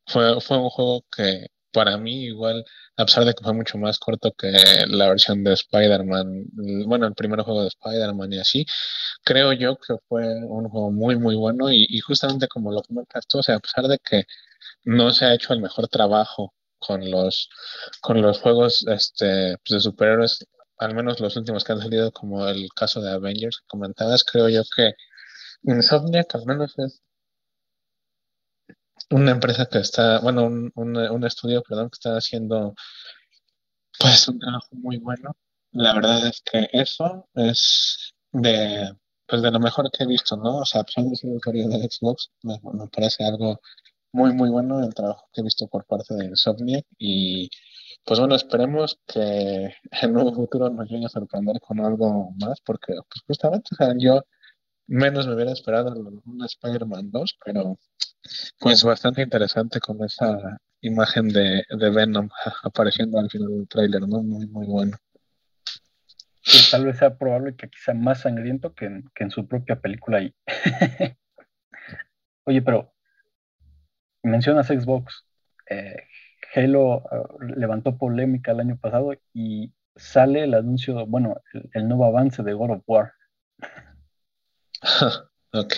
fue, 0.08 0.39
fue 0.39 0.58
un 0.58 0.70
juego 0.70 1.03
que 1.13 1.48
para 1.71 1.97
mí 1.97 2.25
igual 2.25 2.65
a 2.97 3.05
pesar 3.05 3.25
de 3.25 3.33
que 3.33 3.43
fue 3.43 3.53
mucho 3.53 3.77
más 3.77 3.99
corto 3.99 4.31
que 4.37 4.51
la 4.87 5.09
versión 5.09 5.43
de 5.43 5.53
Spider-Man, 5.53 6.45
bueno, 6.85 7.07
el 7.07 7.15
primer 7.15 7.41
juego 7.41 7.63
de 7.63 7.69
Spider-Man 7.69 8.33
y 8.33 8.39
así, 8.39 8.65
creo 9.23 9.53
yo 9.53 9.77
que 9.77 9.95
fue 10.07 10.23
un 10.45 10.69
juego 10.69 10.91
muy, 10.91 11.17
muy 11.17 11.35
bueno 11.35 11.71
y, 11.71 11.85
y, 11.89 11.99
justamente 12.01 12.47
como 12.47 12.71
lo 12.71 12.81
comentas 12.83 13.25
tú, 13.27 13.39
o 13.39 13.43
sea, 13.43 13.55
a 13.55 13.59
pesar 13.59 13.85
de 13.87 13.97
que 13.99 14.25
no 14.85 15.11
se 15.11 15.25
ha 15.25 15.33
hecho 15.33 15.53
el 15.53 15.61
mejor 15.61 15.87
trabajo 15.87 16.53
con 16.79 17.09
los, 17.09 17.49
con 18.01 18.21
los 18.21 18.39
juegos 18.39 18.85
este, 18.87 19.57
pues 19.59 19.69
de 19.69 19.79
superhéroes, 19.81 20.45
al 20.77 20.95
menos 20.95 21.19
los 21.19 21.37
últimos 21.37 21.63
que 21.63 21.73
han 21.73 21.81
salido, 21.81 22.11
como 22.11 22.47
el 22.47 22.69
caso 22.75 23.01
de 23.01 23.11
Avengers 23.11 23.57
que 23.59 23.67
comentabas, 23.67 24.23
creo 24.23 24.49
yo 24.49 24.63
que 24.75 24.93
Insomniac 25.63 26.33
al 26.35 26.45
menos 26.45 26.77
es 26.79 27.01
una 29.12 29.32
empresa 29.32 29.68
que 29.68 29.80
está, 29.80 30.20
bueno, 30.20 30.46
un, 30.46 30.72
un, 30.75 30.98
un, 30.98 31.24
estudio, 31.25 31.62
perdón, 31.62 31.89
que 31.89 31.96
está 31.96 32.18
haciendo 32.18 32.74
pues 34.00 34.27
un 34.27 34.39
trabajo 34.39 34.70
muy 34.72 34.98
bueno. 34.98 35.36
La 35.74 35.94
verdad 35.94 36.27
es 36.27 36.41
que 36.41 36.68
eso 36.74 37.30
es 37.36 38.13
de, 38.32 38.94
pues 39.27 39.41
de 39.41 39.51
lo 39.51 39.60
mejor 39.60 39.89
que 39.91 40.03
he 40.03 40.08
visto, 40.08 40.36
¿no? 40.38 40.58
O 40.60 40.65
sea, 40.65 40.82
a 40.82 40.84
pesar 40.84 41.06
de 41.06 41.12
usuario 41.12 41.68
de 41.70 41.88
Xbox, 41.89 42.32
me, 42.44 42.60
me, 42.74 42.88
parece 42.88 43.24
algo 43.24 43.62
muy, 44.12 44.34
muy 44.34 44.50
bueno 44.50 44.84
el 44.84 44.94
trabajo 44.94 45.30
que 45.34 45.41
he 45.41 45.44
visto 45.44 45.68
por 45.68 45.86
parte 45.86 46.13
de 46.15 46.25
Insomniac 46.25 46.86
y 46.98 47.50
pues 48.03 48.20
bueno, 48.20 48.36
esperemos 48.36 49.00
que 49.08 49.74
en 49.91 50.18
un 50.18 50.36
futuro 50.36 50.70
nos 50.70 50.89
llegue 50.89 51.06
a 51.06 51.10
sorprender 51.10 51.60
con 51.62 51.80
algo 51.80 52.32
más, 52.39 52.60
porque 52.62 52.94
pues 52.94 53.24
justamente, 53.27 53.70
o 53.74 53.75
sea, 53.75 53.94
yo 53.98 54.24
menos 54.91 55.25
me 55.25 55.36
hubiera 55.36 55.53
esperado 55.53 55.93
un 55.93 56.43
Spider-Man 56.43 57.12
2, 57.12 57.38
pero 57.45 57.79
pues 58.60 58.83
bastante 58.83 59.21
interesante 59.21 59.79
con 59.79 60.03
esa 60.03 60.57
imagen 60.81 61.29
de, 61.29 61.63
Venom 61.69 62.29
apareciendo 62.63 63.17
al 63.17 63.29
final 63.29 63.48
del 63.50 63.67
tráiler, 63.69 64.01
¿no? 64.01 64.21
Muy, 64.21 64.48
muy 64.48 64.67
bueno. 64.67 64.98
Tal 66.71 66.86
vez 66.86 66.98
sea 66.98 67.17
probable 67.17 67.55
que 67.55 67.67
aquí 67.67 67.77
sea 67.79 67.93
más 67.93 68.21
sangriento 68.21 68.74
que 68.74 68.86
en, 68.86 69.10
que 69.15 69.24
en 69.24 69.31
su 69.31 69.48
propia 69.48 69.79
película 69.79 70.17
ahí. 70.17 70.36
Oye, 72.45 72.62
pero 72.62 72.93
mencionas 74.24 74.67
Xbox. 74.67 75.25
Eh, 75.69 76.03
Halo 76.53 76.98
uh, 76.98 77.43
levantó 77.55 77.98
polémica 77.98 78.51
el 78.51 78.60
año 78.60 78.77
pasado 78.77 79.13
y 79.33 79.71
sale 79.95 80.43
el 80.43 80.53
anuncio, 80.53 81.05
bueno, 81.05 81.38
el, 81.53 81.69
el 81.74 81.88
nuevo 81.88 82.05
avance 82.05 82.43
de 82.43 82.53
God 82.53 82.71
of 82.71 82.83
War. 82.88 83.13
ok. 85.53 85.73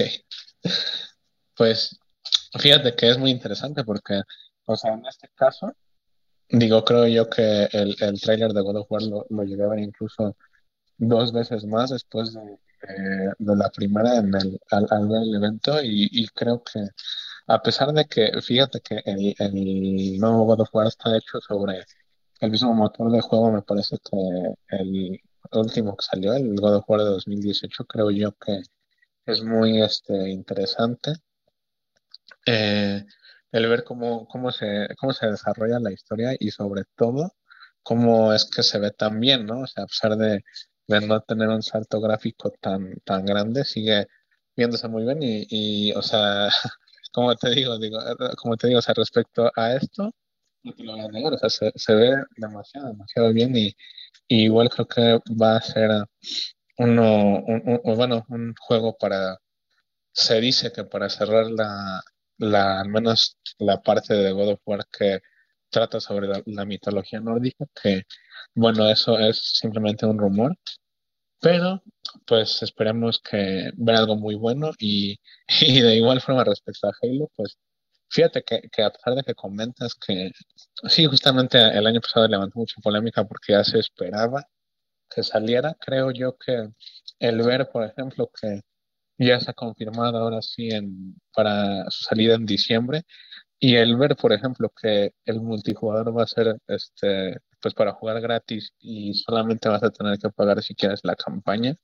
Pues 1.55 1.97
Fíjate 2.59 2.95
que 2.95 3.09
es 3.09 3.17
muy 3.17 3.31
interesante 3.31 3.83
porque, 3.83 4.21
o 4.65 4.75
sea, 4.75 4.93
en 4.93 5.05
este 5.07 5.27
caso, 5.35 5.73
digo, 6.49 6.83
creo 6.85 7.07
yo 7.07 7.29
que 7.29 7.65
el, 7.71 7.95
el 7.99 8.21
tráiler 8.21 8.53
de 8.53 8.61
God 8.61 8.77
of 8.77 8.91
War 8.91 9.01
lo, 9.03 9.25
lo, 9.29 9.43
llegué 9.43 9.63
a 9.63 9.67
ver 9.69 9.79
incluso 9.79 10.37
dos 10.97 11.33
veces 11.33 11.65
más 11.65 11.89
después 11.91 12.33
de, 12.33 12.41
de, 12.41 13.33
de 13.39 13.55
la 13.55 13.69
primera 13.69 14.17
en 14.17 14.33
el, 14.35 14.59
al, 14.71 14.87
al, 14.91 15.07
ver 15.07 15.23
el 15.23 15.35
evento 15.35 15.81
y, 15.81 16.09
y, 16.11 16.27
creo 16.27 16.63
que 16.63 16.79
a 17.47 17.61
pesar 17.61 17.91
de 17.93 18.05
que, 18.05 18.31
fíjate 18.41 18.81
que 18.81 19.01
el, 19.05 19.35
el 19.39 20.19
nuevo 20.19 20.45
God 20.45 20.61
of 20.61 20.69
War 20.73 20.87
está 20.87 21.15
hecho 21.17 21.41
sobre 21.41 21.83
el 22.39 22.51
mismo 22.51 22.73
motor 22.73 23.11
de 23.11 23.21
juego, 23.21 23.51
me 23.51 23.61
parece 23.63 23.97
que 23.97 24.77
el 24.77 25.19
último 25.53 25.97
que 25.97 26.05
salió, 26.05 26.33
el 26.33 26.55
God 26.55 26.75
of 26.77 26.85
War 26.87 27.01
de 27.01 27.07
2018, 27.07 27.85
creo 27.85 28.11
yo 28.11 28.31
que 28.33 28.61
es 29.25 29.41
muy 29.43 29.81
este, 29.81 30.29
interesante 30.29 31.13
eh, 32.45 33.05
el 33.51 33.67
ver 33.67 33.83
cómo, 33.83 34.27
cómo, 34.27 34.51
se, 34.51 34.87
cómo 34.97 35.13
se 35.13 35.27
desarrolla 35.27 35.79
la 35.79 35.91
historia 35.91 36.35
y 36.39 36.51
sobre 36.51 36.83
todo 36.95 37.33
cómo 37.83 38.33
es 38.33 38.45
que 38.45 38.63
se 38.63 38.79
ve 38.79 38.91
tan 38.91 39.19
bien, 39.19 39.45
¿no? 39.45 39.61
O 39.61 39.67
sea, 39.67 39.83
a 39.83 39.87
pesar 39.87 40.17
de, 40.17 40.43
no 40.87 41.21
tener 41.21 41.49
un 41.49 41.63
salto 41.63 42.01
gráfico 42.01 42.51
tan, 42.61 42.95
tan 43.05 43.25
grande, 43.25 43.65
sigue 43.65 44.07
viéndose 44.55 44.87
muy 44.87 45.03
bien 45.05 45.19
y, 45.21 45.45
y 45.49 45.93
o 45.93 46.01
sea, 46.01 46.49
como 47.13 47.35
te 47.35 47.51
digo, 47.51 47.77
digo, 47.79 47.99
como 48.37 48.57
te 48.57 48.67
digo, 48.67 48.79
o 48.79 48.81
sea, 48.81 48.93
respecto 48.95 49.51
a 49.55 49.75
esto, 49.75 50.13
no 50.63 50.73
te 50.73 50.83
lo 50.83 50.93
voy 50.93 51.01
a 51.01 51.07
negar, 51.09 51.33
o 51.33 51.37
sea, 51.37 51.49
se, 51.49 51.71
se 51.75 51.95
ve 51.95 52.15
demasiado, 52.37 52.87
demasiado 52.89 53.33
bien 53.33 53.55
y, 53.55 53.67
y, 54.27 54.45
igual 54.45 54.69
creo 54.69 54.87
que 54.87 55.33
va 55.41 55.57
a 55.57 55.61
ser 55.61 55.91
uno, 56.77 57.39
un, 57.45 57.81
bueno, 57.95 58.25
un 58.29 58.53
juego 58.59 58.97
para, 58.97 59.37
se 60.13 60.41
dice 60.41 60.71
que 60.71 60.85
para 60.85 61.09
cerrar 61.09 61.47
la, 61.49 62.01
al 62.81 62.89
menos 62.89 63.37
la 63.59 63.81
parte 63.81 64.13
de 64.15 64.31
God 64.31 64.53
of 64.53 64.61
War 64.65 64.85
que 64.91 65.21
trata 65.69 65.99
sobre 65.99 66.27
la, 66.45 66.65
mitología 66.65 67.19
nórdica, 67.19 67.65
que 67.81 68.03
bueno, 68.55 68.89
eso 68.89 69.19
es 69.19 69.39
simplemente 69.59 70.05
un 70.05 70.19
rumor, 70.19 70.55
pero 71.39 71.83
pues 72.25 72.63
esperemos 72.63 73.19
que 73.21 73.71
ver 73.75 73.95
algo 73.95 74.15
muy 74.17 74.35
bueno 74.35 74.71
y, 74.79 75.17
y 75.61 75.81
de 75.81 75.95
igual 75.97 76.21
forma 76.21 76.43
respecto 76.43 76.87
a 76.87 76.93
Halo, 77.01 77.29
pues 77.35 77.57
fíjate 78.09 78.43
que, 78.43 78.61
que, 78.71 78.83
a 78.83 78.91
pesar 78.91 79.15
de 79.15 79.23
que 79.23 79.35
comentas 79.35 79.95
que 79.95 80.31
sí, 80.89 81.05
justamente 81.07 81.59
el 81.59 81.87
año 81.87 82.01
pasado 82.01 82.27
levantó 82.27 82.59
mucha 82.59 82.81
polémica 82.81 83.25
porque 83.25 83.53
ya 83.53 83.63
se 83.63 83.79
esperaba 83.79 84.47
que 85.13 85.23
saliera, 85.23 85.75
creo 85.79 86.11
yo 86.11 86.37
que 86.37 86.69
el 87.19 87.41
ver, 87.43 87.69
por 87.71 87.83
ejemplo, 87.85 88.29
que 88.39 88.61
ya 89.17 89.39
se 89.39 89.51
ha 89.51 89.53
confirmado 89.53 90.17
ahora 90.17 90.41
sí 90.41 90.69
en, 90.69 91.15
para 91.33 91.89
su 91.89 92.03
salida 92.03 92.35
en 92.35 92.45
diciembre. 92.45 93.03
Y 93.59 93.75
el 93.77 93.95
ver, 93.97 94.15
por 94.17 94.33
ejemplo, 94.33 94.71
que 94.81 95.13
el 95.25 95.41
multijugador 95.41 96.17
va 96.17 96.23
a 96.23 96.27
ser 96.27 96.57
este, 96.67 97.39
pues 97.61 97.73
para 97.73 97.93
jugar 97.93 98.19
gratis 98.21 98.73
y 98.79 99.13
solamente 99.13 99.69
vas 99.69 99.83
a 99.83 99.91
tener 99.91 100.17
que 100.19 100.29
pagar 100.29 100.61
si 100.63 100.75
quieres 100.75 101.01
la 101.03 101.15
campaña, 101.15 101.75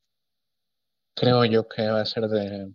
creo 1.16 1.46
yo 1.46 1.68
que 1.68 1.88
va 1.90 2.02
a 2.02 2.06
ser 2.06 2.28
de 2.28 2.74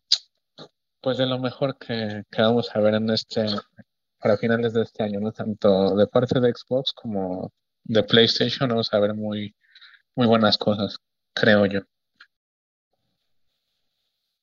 pues 1.00 1.18
de 1.18 1.26
lo 1.26 1.38
mejor 1.38 1.76
que, 1.78 2.22
que 2.30 2.42
vamos 2.42 2.70
a 2.74 2.80
ver 2.80 2.94
en 2.94 3.10
este 3.10 3.44
para 4.18 4.38
finales 4.38 4.72
de 4.72 4.82
este 4.82 5.02
año, 5.02 5.20
¿no? 5.20 5.32
Tanto 5.32 5.94
de 5.96 6.06
parte 6.06 6.40
de 6.40 6.52
Xbox 6.54 6.92
como 6.94 7.52
de 7.84 8.02
PlayStation 8.02 8.70
vamos 8.70 8.92
a 8.94 8.98
ver 9.00 9.14
muy, 9.14 9.54
muy 10.16 10.26
buenas 10.26 10.58
cosas, 10.58 10.98
creo 11.34 11.66
yo. 11.66 11.80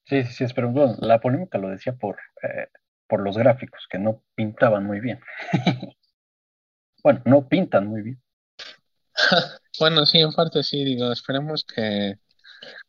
Sí, 0.06 0.24
sí, 0.24 0.48
sí, 0.48 0.54
pero 0.54 0.70
bueno, 0.70 0.96
la 1.00 1.22
polémica 1.22 1.58
lo 1.58 1.70
decía 1.70 1.94
por, 1.94 2.18
eh, 2.44 2.68
por 3.08 3.22
los 3.22 3.38
gráficos, 3.38 3.88
que 3.90 3.98
no 3.98 4.24
pintaban 4.36 4.86
muy 4.86 5.00
bien. 5.00 5.20
bueno, 7.04 7.22
no 7.26 7.48
pintan 7.48 7.88
muy 7.88 8.02
bien. 8.02 8.22
bueno, 9.80 10.06
sí, 10.06 10.20
en 10.20 10.34
parte 10.34 10.64
sí, 10.64 10.84
digo, 10.84 11.12
esperemos 11.12 11.64
que, 11.64 12.16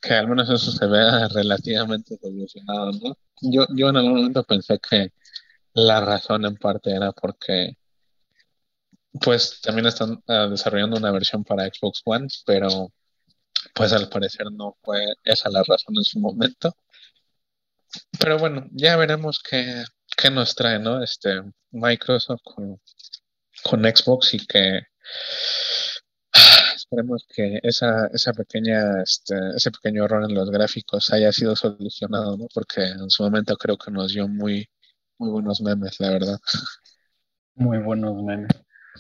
que 0.00 0.14
al 0.14 0.28
menos 0.28 0.50
eso 0.50 0.72
se 0.72 0.86
vea 0.86 1.28
relativamente 1.34 2.16
solucionado, 2.16 2.90
¿no? 2.92 3.16
Yo, 3.40 3.66
yo 3.74 3.90
en 3.90 3.96
algún 3.96 4.16
momento 4.16 4.44
pensé 4.44 4.78
que 4.78 5.12
la 5.74 6.00
razón 6.00 6.44
en 6.44 6.56
parte 6.56 6.94
era 6.94 7.12
porque 7.12 7.76
pues 9.20 9.60
también 9.60 9.86
están 9.86 10.12
uh, 10.26 10.48
desarrollando 10.50 10.96
una 10.96 11.10
versión 11.10 11.44
para 11.44 11.66
Xbox 11.66 12.02
One, 12.04 12.28
pero 12.46 12.92
pues 13.74 13.92
al 13.92 14.08
parecer 14.08 14.50
no 14.52 14.76
fue 14.82 15.04
esa 15.24 15.50
la 15.50 15.62
razón 15.62 15.96
en 15.96 16.04
su 16.04 16.18
momento. 16.20 16.74
Pero 18.18 18.38
bueno, 18.38 18.66
ya 18.72 18.96
veremos 18.96 19.42
qué, 19.42 19.84
qué 20.16 20.30
nos 20.30 20.54
trae, 20.54 20.78
¿no? 20.78 21.02
Este 21.02 21.42
Microsoft 21.70 22.40
con, 22.42 22.80
con 23.64 23.82
Xbox 23.84 24.34
y 24.34 24.46
que 24.46 24.80
esperemos 26.74 27.26
que 27.28 27.60
esa, 27.62 28.06
esa 28.12 28.32
pequeña, 28.32 29.02
este, 29.02 29.34
ese 29.56 29.70
pequeño 29.70 30.04
error 30.04 30.24
en 30.24 30.34
los 30.34 30.50
gráficos 30.50 31.12
haya 31.12 31.32
sido 31.32 31.54
solucionado, 31.56 32.36
¿no? 32.36 32.46
Porque 32.54 32.82
en 32.82 33.10
su 33.10 33.22
momento 33.22 33.56
creo 33.56 33.76
que 33.76 33.90
nos 33.90 34.12
dio 34.12 34.28
muy, 34.28 34.68
muy 35.18 35.30
buenos 35.30 35.60
memes, 35.60 36.00
la 36.00 36.10
verdad. 36.10 36.38
Muy 37.54 37.78
buenos 37.78 38.22
memes. 38.22 38.50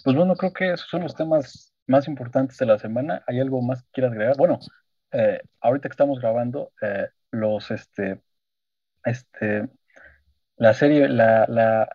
Pues 0.04 0.16
bueno, 0.16 0.34
creo 0.36 0.52
que 0.52 0.72
esos 0.72 0.88
son 0.88 1.02
los 1.02 1.14
temas 1.14 1.72
más 1.86 2.08
importantes 2.08 2.56
de 2.58 2.66
la 2.66 2.78
semana. 2.78 3.22
¿Hay 3.26 3.40
algo 3.40 3.62
más 3.62 3.82
que 3.82 3.90
quieras 3.92 4.12
agregar? 4.12 4.36
Bueno, 4.36 4.58
eh, 5.12 5.40
ahorita 5.60 5.88
que 5.88 5.92
estamos 5.92 6.20
grabando, 6.20 6.72
eh, 6.82 7.08
los 7.30 7.70
este, 7.70 8.20
este, 9.04 9.68
la 10.56 10.74
serie, 10.74 11.06
eh, 11.06 11.86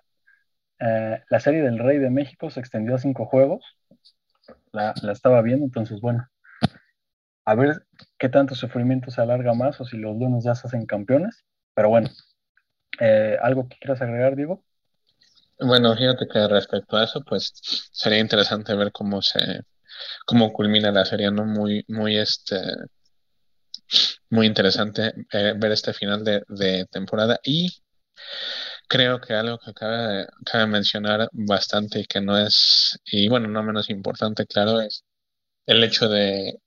la 1.29 1.39
serie 1.39 1.61
del 1.61 1.79
Rey 1.79 1.97
de 1.97 2.09
México 2.09 2.49
se 2.49 2.59
extendió 2.59 2.95
a 2.95 2.99
cinco 2.99 3.25
juegos. 3.25 3.63
La, 4.71 4.93
estaba 5.11 5.41
viendo, 5.41 5.65
entonces, 5.65 5.99
bueno, 5.99 6.27
a 7.45 7.55
ver 7.55 7.85
qué 8.17 8.29
tanto 8.29 8.55
sufrimiento 8.55 9.11
se 9.11 9.21
alarga 9.21 9.53
más 9.53 9.79
o 9.81 9.85
si 9.85 9.97
los 9.97 10.17
Leones 10.17 10.43
ya 10.43 10.55
se 10.55 10.67
hacen 10.67 10.85
campeones. 10.85 11.45
Pero 11.73 11.89
bueno, 11.89 12.09
¿algo 13.41 13.67
que 13.67 13.77
quieras 13.79 14.01
agregar, 14.01 14.35
Diego? 14.35 14.63
Bueno, 15.59 15.95
fíjate 15.95 16.27
que 16.27 16.47
respecto 16.47 16.97
a 16.97 17.03
eso, 17.03 17.21
pues 17.23 17.51
sería 17.91 18.19
interesante 18.19 18.75
ver 18.75 18.91
cómo 18.91 19.21
se, 19.21 19.61
cómo 20.25 20.53
culmina 20.53 20.91
la 20.91 21.05
serie, 21.05 21.31
¿no? 21.31 21.45
Muy, 21.45 21.83
muy 21.87 22.17
este, 22.17 22.57
muy 24.29 24.47
interesante 24.47 25.13
eh, 25.31 25.53
ver 25.57 25.71
este 25.71 25.93
final 25.93 26.23
de, 26.23 26.85
temporada 26.91 27.39
y 27.43 27.69
creo 28.87 29.19
que 29.21 29.33
algo 29.33 29.59
que 29.59 29.73
cabe, 29.73 30.27
cabe 30.45 30.67
mencionar 30.67 31.29
bastante 31.31 31.99
y 32.01 32.05
que 32.05 32.21
no 32.21 32.37
es, 32.37 32.99
y 33.05 33.27
bueno, 33.29 33.47
no 33.47 33.63
menos 33.63 33.89
importante, 33.89 34.45
claro, 34.45 34.81
es 34.81 35.03
el 35.67 35.83
hecho 35.83 36.09
de 36.09 36.59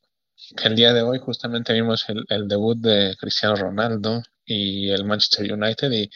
que 0.56 0.68
el 0.68 0.76
día 0.76 0.92
de 0.94 1.02
hoy 1.02 1.18
justamente 1.20 1.72
vimos 1.74 2.08
el, 2.08 2.24
el 2.28 2.48
debut 2.48 2.78
de 2.78 3.16
Cristiano 3.18 3.56
Ronaldo 3.56 4.22
y 4.44 4.90
el 4.90 5.04
Manchester 5.04 5.52
United 5.52 5.90
y 5.92 6.10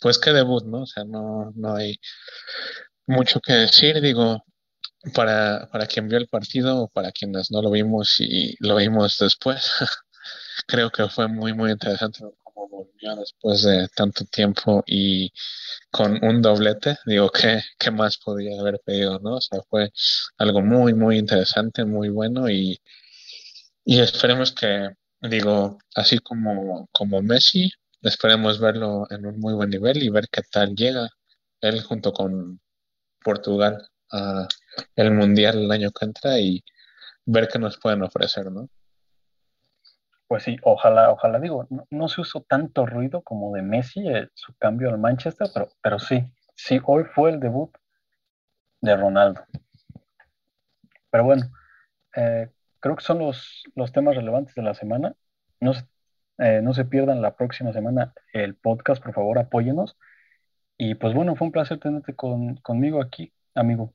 pues 0.00 0.18
qué 0.18 0.32
debut, 0.32 0.64
¿no? 0.64 0.82
O 0.82 0.86
sea, 0.86 1.04
no, 1.04 1.52
no 1.56 1.76
hay 1.76 1.98
mucho 3.06 3.40
que 3.40 3.52
decir, 3.52 4.00
digo, 4.00 4.44
para, 5.14 5.68
para 5.70 5.86
quien 5.86 6.08
vio 6.08 6.18
el 6.18 6.28
partido 6.28 6.82
o 6.84 6.88
para 6.88 7.12
quienes 7.12 7.50
no 7.50 7.62
lo 7.62 7.70
vimos 7.70 8.16
y 8.20 8.56
lo 8.60 8.76
vimos 8.76 9.18
después, 9.18 9.70
creo 10.66 10.90
que 10.90 11.08
fue 11.08 11.28
muy, 11.28 11.52
muy 11.54 11.72
interesante 11.72 12.20
cómo 12.42 12.68
volvió 12.68 13.16
después 13.16 13.62
de 13.62 13.88
tanto 13.94 14.24
tiempo 14.26 14.82
y 14.86 15.32
con 15.90 16.24
un 16.24 16.42
doblete. 16.42 16.98
Digo, 17.06 17.30
¿qué, 17.30 17.62
qué 17.78 17.90
más 17.90 18.18
podía 18.18 18.60
haber 18.60 18.80
pedido, 18.84 19.18
no? 19.20 19.36
O 19.36 19.40
sea, 19.40 19.60
fue 19.68 19.90
algo 20.38 20.62
muy, 20.62 20.94
muy 20.94 21.18
interesante, 21.18 21.84
muy 21.84 22.08
bueno 22.08 22.48
y, 22.50 22.80
y 23.84 24.00
esperemos 24.00 24.52
que, 24.52 24.90
digo, 25.28 25.78
así 25.94 26.18
como, 26.18 26.88
como 26.92 27.22
Messi, 27.22 27.70
esperemos 28.02 28.60
verlo 28.60 29.06
en 29.10 29.26
un 29.26 29.40
muy 29.40 29.54
buen 29.54 29.70
nivel 29.70 30.02
y 30.02 30.10
ver 30.10 30.28
qué 30.30 30.42
tal 30.50 30.74
llega 30.74 31.08
él 31.60 31.82
junto 31.82 32.12
con 32.12 32.60
Portugal 33.22 33.88
a 34.12 34.46
el 34.96 35.10
Mundial 35.12 35.64
el 35.64 35.70
año 35.70 35.90
que 35.90 36.04
entra 36.04 36.38
y 36.38 36.62
ver 37.24 37.48
qué 37.48 37.58
nos 37.58 37.78
pueden 37.78 38.02
ofrecer, 38.02 38.50
¿no? 38.50 38.68
Pues 40.26 40.42
sí, 40.42 40.56
ojalá, 40.62 41.10
ojalá 41.10 41.38
digo, 41.38 41.66
no, 41.90 42.08
se 42.08 42.20
usó 42.20 42.40
tanto 42.42 42.86
ruido 42.86 43.22
como 43.22 43.54
de 43.54 43.62
Messi 43.62 44.06
eh, 44.08 44.28
su 44.34 44.54
cambio 44.56 44.90
al 44.90 44.98
Manchester, 44.98 45.48
pero, 45.52 45.68
pero 45.82 45.98
sí, 45.98 46.24
sí, 46.54 46.80
hoy 46.84 47.04
fue 47.04 47.30
el 47.30 47.40
debut 47.40 47.70
de 48.80 48.96
Ronaldo. 48.96 49.42
Pero 51.10 51.24
bueno, 51.24 51.50
eh, 52.16 52.50
creo 52.84 52.96
que 52.96 53.02
son 53.02 53.18
los, 53.18 53.62
los 53.74 53.92
temas 53.92 54.14
relevantes 54.14 54.54
de 54.54 54.60
la 54.60 54.74
semana. 54.74 55.14
No 55.58 55.72
eh, 56.36 56.60
no 56.62 56.74
se 56.74 56.84
pierdan 56.84 57.22
la 57.22 57.34
próxima 57.34 57.72
semana 57.72 58.12
el 58.34 58.56
podcast, 58.56 59.02
por 59.02 59.14
favor, 59.14 59.38
apóyenos. 59.38 59.96
Y 60.76 60.94
pues 60.94 61.14
bueno, 61.14 61.34
fue 61.34 61.46
un 61.46 61.52
placer 61.52 61.78
tenerte 61.78 62.14
con, 62.14 62.56
conmigo 62.56 63.00
aquí, 63.00 63.32
amigo. 63.54 63.94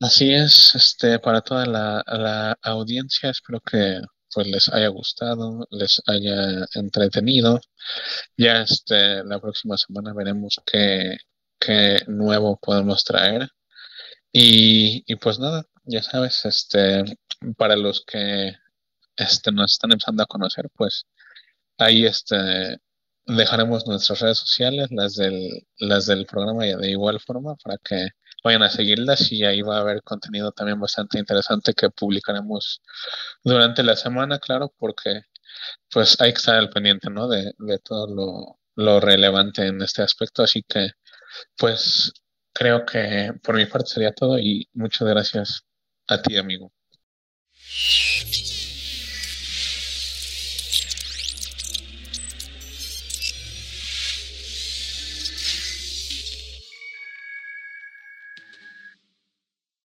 Así 0.00 0.34
es, 0.34 0.74
este, 0.74 1.20
para 1.20 1.42
toda 1.42 1.64
la, 1.64 2.02
la 2.08 2.58
audiencia, 2.60 3.30
espero 3.30 3.60
que 3.60 4.00
pues 4.34 4.48
les 4.48 4.68
haya 4.70 4.88
gustado, 4.88 5.64
les 5.70 6.02
haya 6.08 6.66
entretenido. 6.74 7.60
Ya 8.36 8.62
este, 8.62 9.22
la 9.22 9.38
próxima 9.38 9.76
semana 9.76 10.12
veremos 10.12 10.60
qué, 10.66 11.18
qué 11.60 11.98
nuevo 12.08 12.58
podemos 12.60 13.04
traer. 13.04 13.48
Y, 14.32 15.04
y, 15.06 15.16
pues 15.16 15.38
nada, 15.38 15.62
ya 15.84 16.02
sabes, 16.02 16.44
este, 16.44 17.04
para 17.56 17.76
los 17.76 18.04
que 18.06 18.54
este, 19.16 19.52
nos 19.52 19.72
están 19.72 19.92
empezando 19.92 20.22
a 20.22 20.26
conocer, 20.26 20.68
pues 20.74 21.06
ahí 21.78 22.06
este, 22.06 22.78
dejaremos 23.26 23.86
nuestras 23.86 24.20
redes 24.20 24.38
sociales, 24.38 24.88
las 24.90 25.16
del, 25.16 25.66
las 25.78 26.06
del 26.06 26.26
programa 26.26 26.64
de 26.64 26.90
igual 26.90 27.20
forma 27.20 27.56
para 27.56 27.78
que 27.78 28.08
vayan 28.44 28.62
a 28.62 28.70
seguirlas 28.70 29.30
y 29.32 29.44
ahí 29.44 29.62
va 29.62 29.78
a 29.78 29.80
haber 29.80 30.02
contenido 30.02 30.52
también 30.52 30.80
bastante 30.80 31.18
interesante 31.18 31.74
que 31.74 31.90
publicaremos 31.90 32.82
durante 33.44 33.82
la 33.82 33.96
semana, 33.96 34.38
claro, 34.38 34.72
porque 34.78 35.22
pues 35.90 36.20
hay 36.20 36.32
que 36.32 36.38
estar 36.38 36.56
al 36.56 36.70
pendiente, 36.70 37.10
¿no? 37.10 37.28
De, 37.28 37.52
de 37.58 37.78
todo 37.78 38.06
lo, 38.08 38.58
lo 38.76 39.00
relevante 39.00 39.66
en 39.66 39.82
este 39.82 40.02
aspecto. 40.02 40.42
Así 40.42 40.62
que, 40.68 40.90
pues, 41.56 42.12
creo 42.52 42.84
que 42.86 43.32
por 43.42 43.56
mi 43.56 43.66
parte 43.66 43.90
sería 43.90 44.12
todo 44.12 44.38
y 44.38 44.68
muchas 44.74 45.08
gracias 45.08 45.64
a 46.14 46.22
ti, 46.22 46.36
amigo. 46.36 46.72